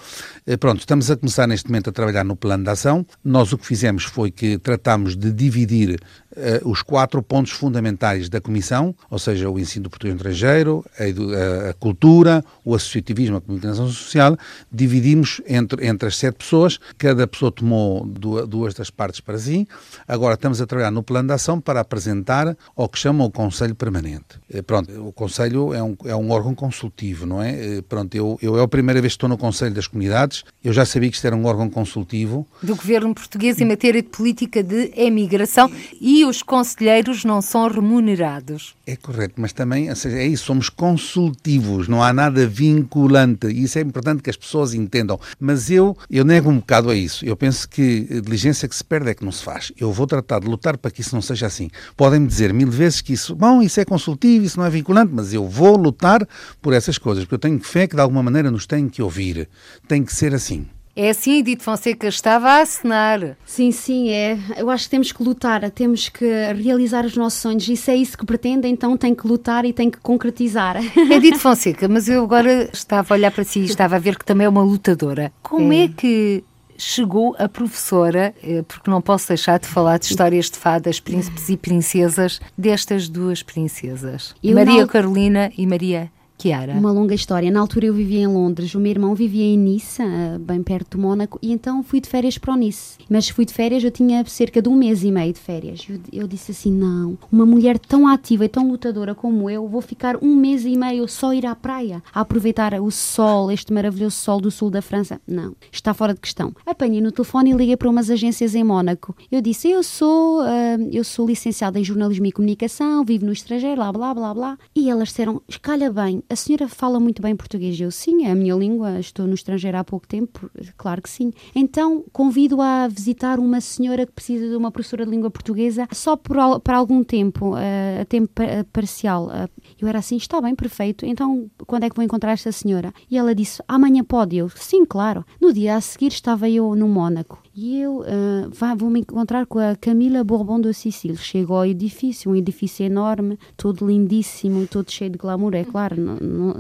[0.47, 3.07] E pronto, estamos a começar neste momento a trabalhar no plano de ação.
[3.25, 6.01] Nós o que fizemos foi que tratamos de dividir
[6.33, 11.71] uh, os quatro pontos fundamentais da Comissão, ou seja, o ensino do português estrangeiro, a,
[11.71, 14.37] a, cultura, o associativismo, a comunicação social,
[14.73, 19.69] dividimos entre, entre as sete pessoas, cada pessoa tomou duas, duas das partes para si.
[20.07, 23.75] Agora estamos a trabalhar no plano de ação para apresentar ao que chamam o Conselho
[23.75, 24.39] Permanente.
[24.51, 27.79] Eh, pronto, o Conselho é um, é um órgão consultivo, não é?
[27.79, 30.73] Eh, pronto, eu, eu é a primeira vez que estou no Conselho das Comunidades, eu
[30.73, 32.47] já sabia que isto era um órgão consultivo.
[32.63, 38.75] Do governo português em matéria de política de emigração e os conselheiros não são remunerados.
[38.87, 43.79] É correto, mas também, seja, é isso, somos consultivos, não há nada vinculante, e isso
[43.79, 45.21] é importante que as pessoas entendam.
[45.39, 48.85] Mas eu, eu nego um bocado a isso, eu penso que a diligência que se
[48.85, 49.73] perde é que não se faz.
[49.79, 51.71] Eu vou tratar de lutar para que isso não seja assim.
[51.97, 55.33] Podem-me dizer mil vezes que isso, bom, isso é consultivo, isso não é vinculante, mas
[55.33, 56.27] eu vou lutar
[56.61, 59.49] por essas coisas, porque eu tenho fé que de alguma maneira nos têm que ouvir.
[59.87, 60.67] Tem que ser assim.
[61.01, 63.37] É assim, Edith Fonseca estava a assinar.
[63.47, 64.37] Sim, sim, é.
[64.57, 66.25] Eu acho que temos que lutar, temos que
[66.55, 67.69] realizar os nossos sonhos.
[67.69, 70.77] Isso é isso que pretende, então tem que lutar e tem que concretizar.
[71.09, 74.25] Edith Fonseca, mas eu agora estava a olhar para si e estava a ver que
[74.25, 75.33] também é uma lutadora.
[75.41, 76.43] Como é, é que
[76.79, 81.49] chegou a professora, eh, porque não posso deixar de falar de histórias de fadas, príncipes
[81.49, 84.87] e princesas, destas duas princesas, eu Maria não...
[84.87, 86.75] Carolina e Maria Chiara.
[86.75, 87.51] Uma longa história.
[87.51, 90.97] Na altura eu vivia em Londres, o meu irmão vivia em Nice, eh, bem perto
[90.97, 92.97] de Mónaco, e então fui de férias para o Nice.
[93.11, 95.85] Mas fui de férias, eu tinha cerca de um mês e meio de férias.
[95.89, 99.81] Eu, eu disse assim: não, uma mulher tão ativa e tão lutadora como eu, vou
[99.81, 104.17] ficar um mês e meio só ir à praia, a aproveitar o sol, este maravilhoso
[104.17, 105.21] sol do sul da França.
[105.27, 106.55] Não, está fora de questão.
[106.65, 109.17] Apanhei no telefone e liguei para umas agências em Mónaco.
[109.31, 113.77] Eu disse: eu sou, uh, eu sou licenciada em jornalismo e comunicação, vivo no estrangeiro,
[113.77, 114.59] blá blá blá blá.
[114.75, 117.81] E elas disseram: escalha bem, a senhora fala muito bem português.
[117.81, 121.33] Eu, sim, é a minha língua, estou no estrangeiro há pouco tempo, claro que sim.
[121.55, 126.17] Então, convido a visitar uma senhora que precisa de uma professora de língua portuguesa só
[126.17, 128.33] por, para algum tempo, uh, a tempo
[128.73, 129.27] parcial.
[129.27, 129.49] Uh,
[129.81, 131.07] eu era assim, está bem, perfeito.
[131.07, 132.93] Então, quando é que vou encontrar esta senhora?
[133.11, 134.37] E ela disse, amanhã pode?
[134.37, 135.25] Eu, sim, claro.
[135.41, 139.59] No dia a seguir estava eu no Mónaco e eu uh, vou me encontrar com
[139.59, 141.17] a Camila Bourbon do Sicília.
[141.17, 145.55] Chego ao edifício, um edifício enorme, todo lindíssimo, todo cheio de glamour.
[145.55, 145.97] É claro,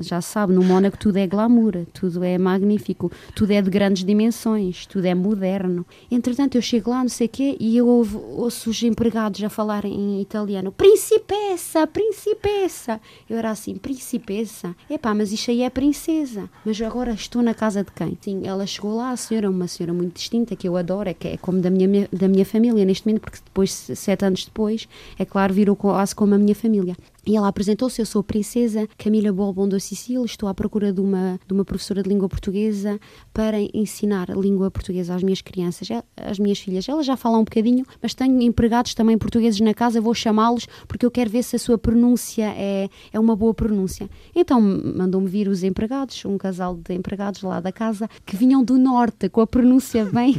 [0.00, 4.86] já sabe, no Mónaco tudo é glamour, tudo é magnífico, tudo é de grandes dimensões,
[4.86, 5.86] tudo é moderno.
[6.10, 9.48] Entretanto, eu chego lá, não sei o quê, e eu ouvo, ouço os empregados a
[9.48, 13.00] falar em italiano: Principessa, Principessa.
[13.30, 14.74] Eu era assim: Principessa?
[14.90, 16.50] Epá, mas isto aí é princesa.
[16.64, 18.18] Mas agora estou na casa de quem?
[18.20, 21.16] Sim, ela chegou lá, a senhora, uma senhora muito distinta, que eu adoro adoro, é,
[21.24, 25.24] é como da minha, da minha família neste momento, porque depois, sete anos depois, é
[25.24, 26.96] claro, virou quase como a minha família.
[27.26, 31.00] E ela apresentou-se, eu sou a princesa Camila Bolbon da Sicília, estou à procura de
[31.00, 32.98] uma, de uma professora de língua portuguesa
[33.34, 36.88] para ensinar língua portuguesa às minhas crianças, às minhas filhas.
[36.88, 41.04] Ela já fala um bocadinho, mas tenho empregados também portugueses na casa, vou chamá-los porque
[41.04, 44.08] eu quero ver se a sua pronúncia é, é uma boa pronúncia.
[44.34, 48.78] Então mandou-me vir os empregados, um casal de empregados lá da casa, que vinham do
[48.78, 50.34] norte, com a pronúncia bem,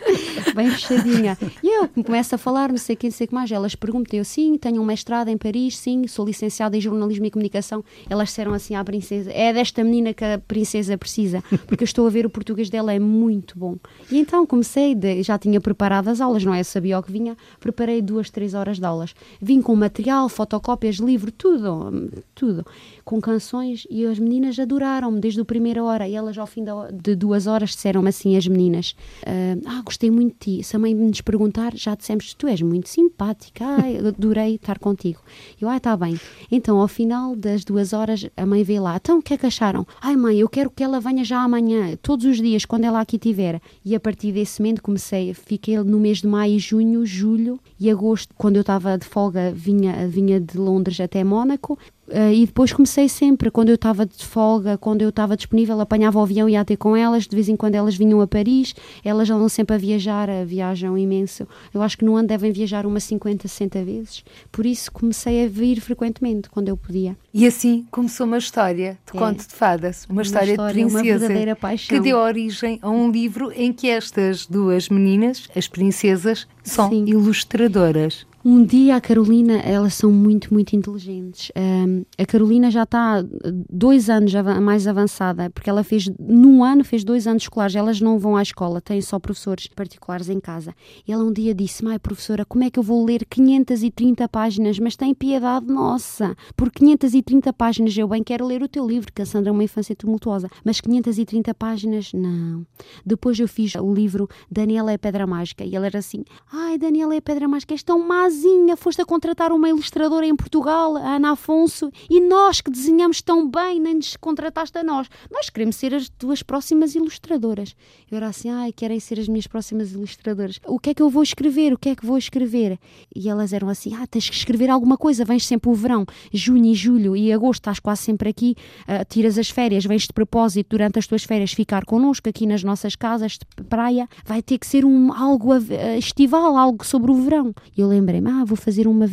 [0.54, 1.38] bem fechadinha.
[1.62, 3.50] E eu começo a falar, não sei quem, não sei o que mais.
[3.50, 7.30] Elas perguntam, eu sim, tenho um mestrado em Paris, sim, sou licenciada em jornalismo e
[7.30, 11.86] comunicação, elas disseram assim à princesa: é desta menina que a princesa precisa, porque eu
[11.86, 13.76] estou a ver o português dela é muito bom.
[14.10, 16.62] E então comecei, de, já tinha preparado as aulas, não é?
[16.62, 19.14] Sabia o que vinha, preparei duas, três horas de aulas.
[19.40, 22.64] Vim com material, fotocópias, livro, tudo, tudo
[23.06, 26.08] com canções e as meninas adoraram-me desde a primeira hora.
[26.08, 30.32] E elas, ao fim de duas horas, disseram-me assim: as meninas, ah, ah, gostei muito
[30.32, 30.64] de ti.
[30.64, 35.20] Se a mãe nos perguntar, já dissemos: tu és muito simpática, ai, adorei estar contigo.
[35.58, 36.18] Eu, ah, está bem.
[36.50, 39.46] Então, ao final das duas horas, a mãe veio lá: então, o que é que
[39.46, 39.86] acharam?
[40.00, 43.14] Ai, mãe, eu quero que ela venha já amanhã, todos os dias, quando ela aqui
[43.14, 43.62] estiver.
[43.84, 48.34] E a partir desse momento comecei, fiquei no mês de maio, junho, julho e agosto,
[48.36, 51.78] quando eu estava de folga, vinha, vinha de Londres até Mónaco.
[52.08, 56.18] Uh, e depois comecei sempre, quando eu estava de folga, quando eu estava disponível, apanhava
[56.18, 57.26] o avião e ia ter com elas.
[57.26, 60.96] De vez em quando elas vinham a Paris, elas andam sempre a viajar, a viajam
[60.96, 61.46] imenso.
[61.74, 64.24] Eu acho que no ano devem viajar umas 50, 60 vezes.
[64.52, 67.16] Por isso comecei a vir frequentemente, quando eu podia.
[67.34, 69.20] E assim começou uma história de é.
[69.20, 71.02] conto de fadas, uma, uma história, história, de princesa.
[71.02, 71.96] Uma verdadeira paixão.
[71.96, 77.04] Que deu origem a um livro em que estas duas meninas, as princesas, são Sim.
[77.06, 78.26] ilustradoras.
[78.48, 81.50] Um dia a Carolina, elas são muito, muito inteligentes.
[81.56, 83.24] Um, a Carolina já está
[83.68, 84.32] dois anos
[84.62, 87.74] mais avançada, porque ela fez, num ano, fez dois anos escolares.
[87.74, 90.72] Elas não vão à escola, têm só professores particulares em casa.
[91.08, 94.78] E ela um dia disse: Mãe, professora, como é que eu vou ler 530 páginas?
[94.78, 96.36] Mas tem piedade nossa.
[96.56, 100.48] Por 530 páginas, eu bem quero ler o teu livro, Cassandra é uma infância tumultuosa.
[100.64, 102.64] Mas 530 páginas, não.
[103.04, 105.64] Depois eu fiz o livro Daniela é Pedra Mágica.
[105.64, 106.22] E ela era assim:
[106.52, 110.36] Ai, Daniela é Pedra Mágica, és tão más sozinha foste a contratar uma ilustradora em
[110.36, 115.08] Portugal, a Ana Afonso, e nós que desenhamos tão bem, nem nos contrataste a nós.
[115.30, 117.74] Nós queremos ser as tuas próximas ilustradoras.
[118.10, 120.60] Eu era assim, ai, querem ser as minhas próximas ilustradoras.
[120.66, 121.72] O que é que eu vou escrever?
[121.72, 122.78] O que é que vou escrever?
[123.14, 126.66] E elas eram assim, ah, tens que escrever alguma coisa, vens sempre o verão, junho
[126.66, 130.68] e julho e agosto, estás quase sempre aqui, uh, tiras as férias, vens de propósito
[130.70, 134.66] durante as tuas férias ficar connosco aqui nas nossas casas de praia, vai ter que
[134.66, 135.54] ser um, algo
[135.96, 137.54] estival, algo sobre o verão.
[137.76, 139.06] E eu lembrei ah, vou fazer uma,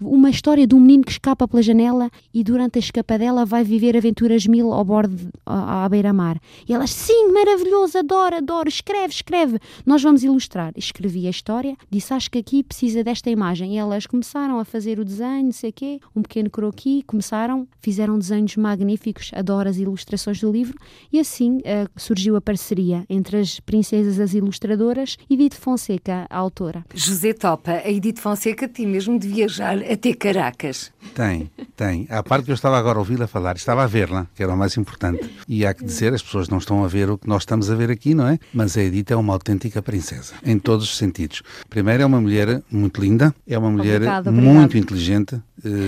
[0.00, 3.96] uma história de um menino que escapa pela janela e durante a escapadela vai viver
[3.96, 6.40] aventuras mil ao bordo, à beira-mar.
[6.68, 9.58] E elas, sim, maravilhoso, adoro, adoro, escreve, escreve.
[9.84, 10.72] Nós vamos ilustrar.
[10.76, 13.74] Escrevi a história, disse, acho que aqui precisa desta imagem.
[13.74, 17.66] E elas começaram a fazer o desenho, não sei o quê, um pequeno croquis, começaram,
[17.80, 20.76] fizeram desenhos magníficos, adoro as ilustrações do livro,
[21.12, 26.38] e assim uh, surgiu a parceria entre as princesas, as ilustradoras, e Edith Fonseca, a
[26.38, 26.84] autora.
[26.94, 30.92] José Topa, a Edith Fonseca tem mesmo de viajar até Caracas.
[31.12, 32.06] Tem, tem.
[32.08, 34.56] A parte que eu estava agora a ouvi-la falar, estava a ver-la, que era o
[34.56, 35.28] mais importante.
[35.48, 37.74] E há que dizer, as pessoas não estão a ver o que nós estamos a
[37.74, 38.38] ver aqui, não é?
[38.54, 41.42] Mas a Edith é uma autêntica princesa, em todos os sentidos.
[41.68, 44.54] Primeiro, é uma mulher muito linda, é uma mulher obrigado, obrigado.
[44.54, 45.42] muito inteligente,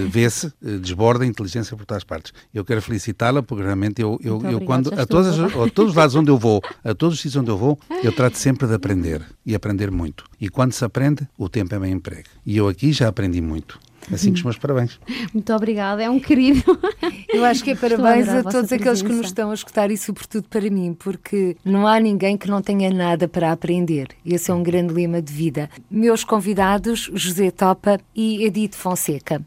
[0.08, 2.32] vê-se, uh, desborda a inteligência por todas as partes.
[2.52, 6.14] Eu quero felicitá-la, porque realmente eu, eu, eu quando, a, todas, a todos os lados
[6.14, 9.22] onde eu vou, a todos os sítios onde eu vou, eu trato sempre de aprender,
[9.44, 10.24] e aprender muito.
[10.40, 12.28] E quando se aprende, o tempo é bem emprego.
[12.44, 13.78] E eu aqui já aprendi muito.
[14.12, 14.98] Assim que os meus parabéns.
[15.32, 16.62] Muito obrigada, é um querido.
[17.28, 19.96] Eu acho que é parabéns a, a todos aqueles que nos estão a escutar e,
[19.96, 24.08] sobretudo, para mim, porque não há ninguém que não tenha nada para aprender.
[24.24, 25.68] Esse é um grande lema de vida.
[25.90, 29.42] Meus convidados, José Topa e Edith Fonseca.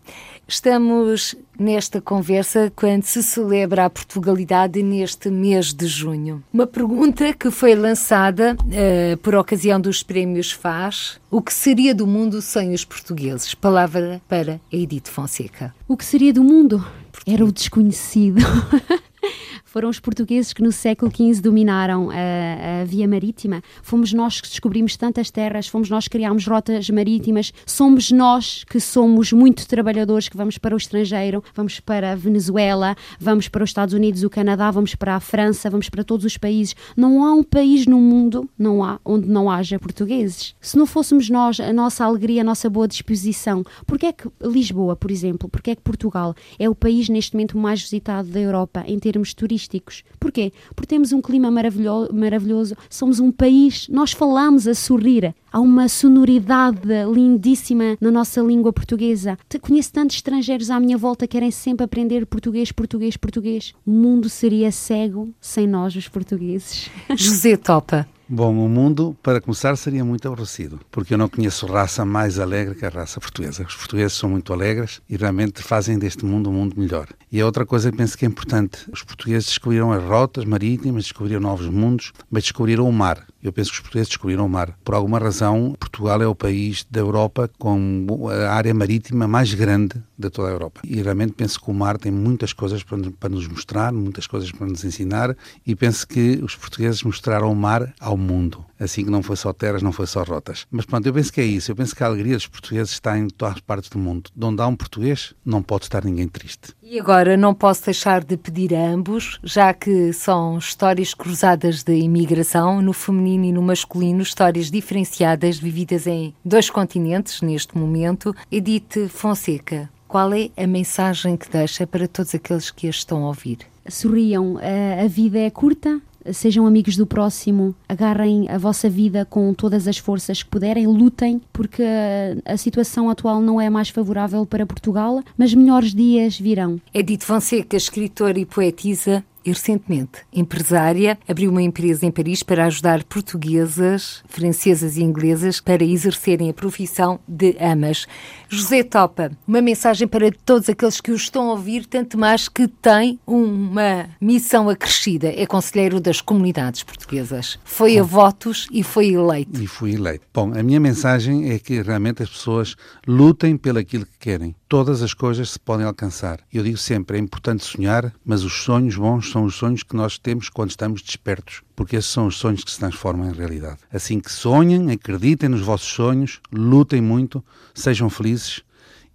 [0.48, 6.44] Estamos nesta conversa quando se celebra a Portugalidade neste mês de junho.
[6.52, 12.06] Uma pergunta que foi lançada uh, por ocasião dos prémios FAS: O que seria do
[12.06, 13.54] mundo sem os portugueses?
[13.54, 15.74] Palavra para Edith Fonseca.
[15.88, 16.84] O que seria do mundo?
[17.26, 18.42] Era o desconhecido.
[19.72, 23.64] Foram os portugueses que no século XV dominaram a, a, via marítima.
[23.82, 27.54] Fomos nós que descobrimos tantas terras, fomos nós que criámos rotas marítimas.
[27.66, 32.98] Somos nós que somos muito trabalhadores, que vamos para o estrangeiro, vamos para a Venezuela,
[33.18, 36.36] vamos para os Estados Unidos, o Canadá, vamos para a França, vamos para todos os
[36.36, 36.76] países.
[36.98, 40.54] Não há um país no mundo, não há, onde não haja portugueses.
[40.60, 44.98] Se não fôssemos nós, a nossa alegria, a nossa boa disposição, porque é que Lisboa,
[44.98, 48.84] por exemplo, porque é que Portugal é o país neste momento mais visitado da Europa
[48.86, 49.61] em termos turísticos?
[49.62, 50.04] Artísticos.
[50.20, 50.52] Porquê?
[50.76, 55.88] Porque temos um clima maravilhoso, maravilhoso, somos um país, nós falamos a sorrir, há uma
[55.88, 56.82] sonoridade
[57.14, 59.38] lindíssima na nossa língua portuguesa.
[59.62, 63.74] Conheço tantos estrangeiros à minha volta que querem sempre aprender português, português, português.
[63.86, 66.90] O mundo seria cego sem nós, os portugueses.
[67.16, 68.08] José Topa.
[68.34, 72.76] Bom, o mundo, para começar, seria muito aborrecido, porque eu não conheço raça mais alegre
[72.76, 73.66] que a raça portuguesa.
[73.68, 77.10] Os portugueses são muito alegres e realmente fazem deste mundo um mundo melhor.
[77.30, 81.04] E a outra coisa que penso que é importante: os portugueses descobriram as rotas marítimas,
[81.04, 83.28] descobriram novos mundos, mas descobriram o mar.
[83.44, 84.78] Eu penso que os portugueses descobriram o mar.
[84.84, 90.02] Por alguma razão, Portugal é o país da Europa com a área marítima mais grande
[90.18, 90.82] de toda a Europa.
[90.84, 94.68] E realmente penso que o mar tem muitas coisas para, nos mostrar, muitas coisas para
[94.68, 95.36] nos ensinar,
[95.66, 98.64] e penso que os portugueses mostraram o mar ao mundo.
[98.80, 100.66] Assim que não foi só terras, não foi só rotas.
[100.72, 101.72] Mas pronto, eu penso que é isso.
[101.72, 104.32] Eu penso que a alegria dos portugueses está em todas as partes do mundo.
[104.36, 106.74] De onde há um português, não pode estar ninguém triste.
[106.82, 111.94] E agora não posso deixar de pedir a ambos, já que são histórias cruzadas de
[111.94, 118.36] imigração, no feminino e no masculino, histórias diferenciadas vividas em dois continentes neste momento.
[118.52, 123.28] Edith Fonseca, qual é a mensagem que deixa para todos aqueles que a estão a
[123.28, 123.60] ouvir?
[123.88, 124.58] Sorriam,
[125.04, 126.02] a vida é curta,
[126.32, 131.42] sejam amigos do próximo, agarrem a vossa vida com todas as forças que puderem, lutem,
[131.52, 136.80] porque a, a situação atual não é mais favorável para Portugal, mas melhores dias virão.
[136.94, 143.04] Edith Fonseca, escritora e poetisa, e recentemente, empresária, abriu uma empresa em Paris para ajudar
[143.04, 148.08] portuguesas, francesas e inglesas para exercerem a profissão de amas.
[148.50, 152.68] José Topa, uma mensagem para todos aqueles que o estão a ouvir, tanto mais que
[152.68, 157.58] tem uma missão acrescida, é conselheiro das comunidades portuguesas.
[157.64, 159.62] Foi a votos e foi eleito.
[159.62, 160.26] E fui eleito.
[160.34, 162.76] Bom, a minha mensagem é que realmente as pessoas
[163.08, 164.56] lutem pelo aquilo que querem.
[164.72, 166.40] Todas as coisas se podem alcançar.
[166.50, 170.18] Eu digo sempre, é importante sonhar, mas os sonhos bons são os sonhos que nós
[170.18, 173.80] temos quando estamos despertos, porque esses são os sonhos que se transformam em realidade.
[173.92, 177.44] Assim que sonhem, acreditem nos vossos sonhos, lutem muito,
[177.74, 178.64] sejam felizes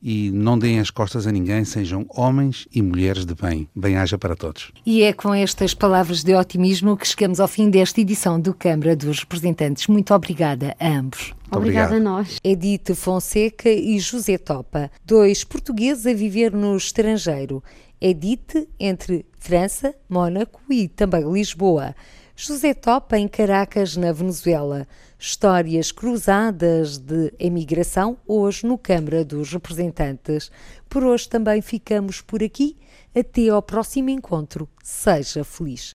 [0.09, 3.69] e não deem as costas a ninguém, sejam homens e mulheres de bem.
[3.75, 4.71] Bem-haja para todos.
[4.87, 8.95] E é com estas palavras de otimismo que chegamos ao fim desta edição do Câmara
[8.95, 9.89] dos Representantes.
[9.89, 11.35] Muito obrigada a ambos.
[11.51, 11.95] Obrigada obrigado.
[11.95, 12.39] a nós.
[12.45, 17.61] Edith Fonseca e José Topa, dois portugueses a viver no estrangeiro.
[18.01, 21.97] Edith entre França, Mónaco e também Lisboa.
[22.37, 24.87] José Topa em Caracas, na Venezuela.
[25.19, 30.51] Histórias cruzadas de emigração, hoje no Câmara dos Representantes.
[30.91, 32.77] Por hoje também ficamos por aqui.
[33.19, 34.69] Até ao próximo encontro.
[34.83, 35.95] Seja feliz.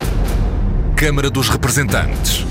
[0.98, 2.46] Câmara dos Representantes.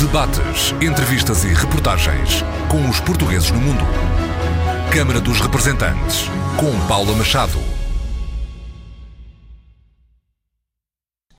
[0.00, 3.84] Debates, entrevistas e reportagens com os portugueses no mundo.
[4.92, 6.26] Câmara dos Representantes,
[6.56, 7.77] com Paula Machado.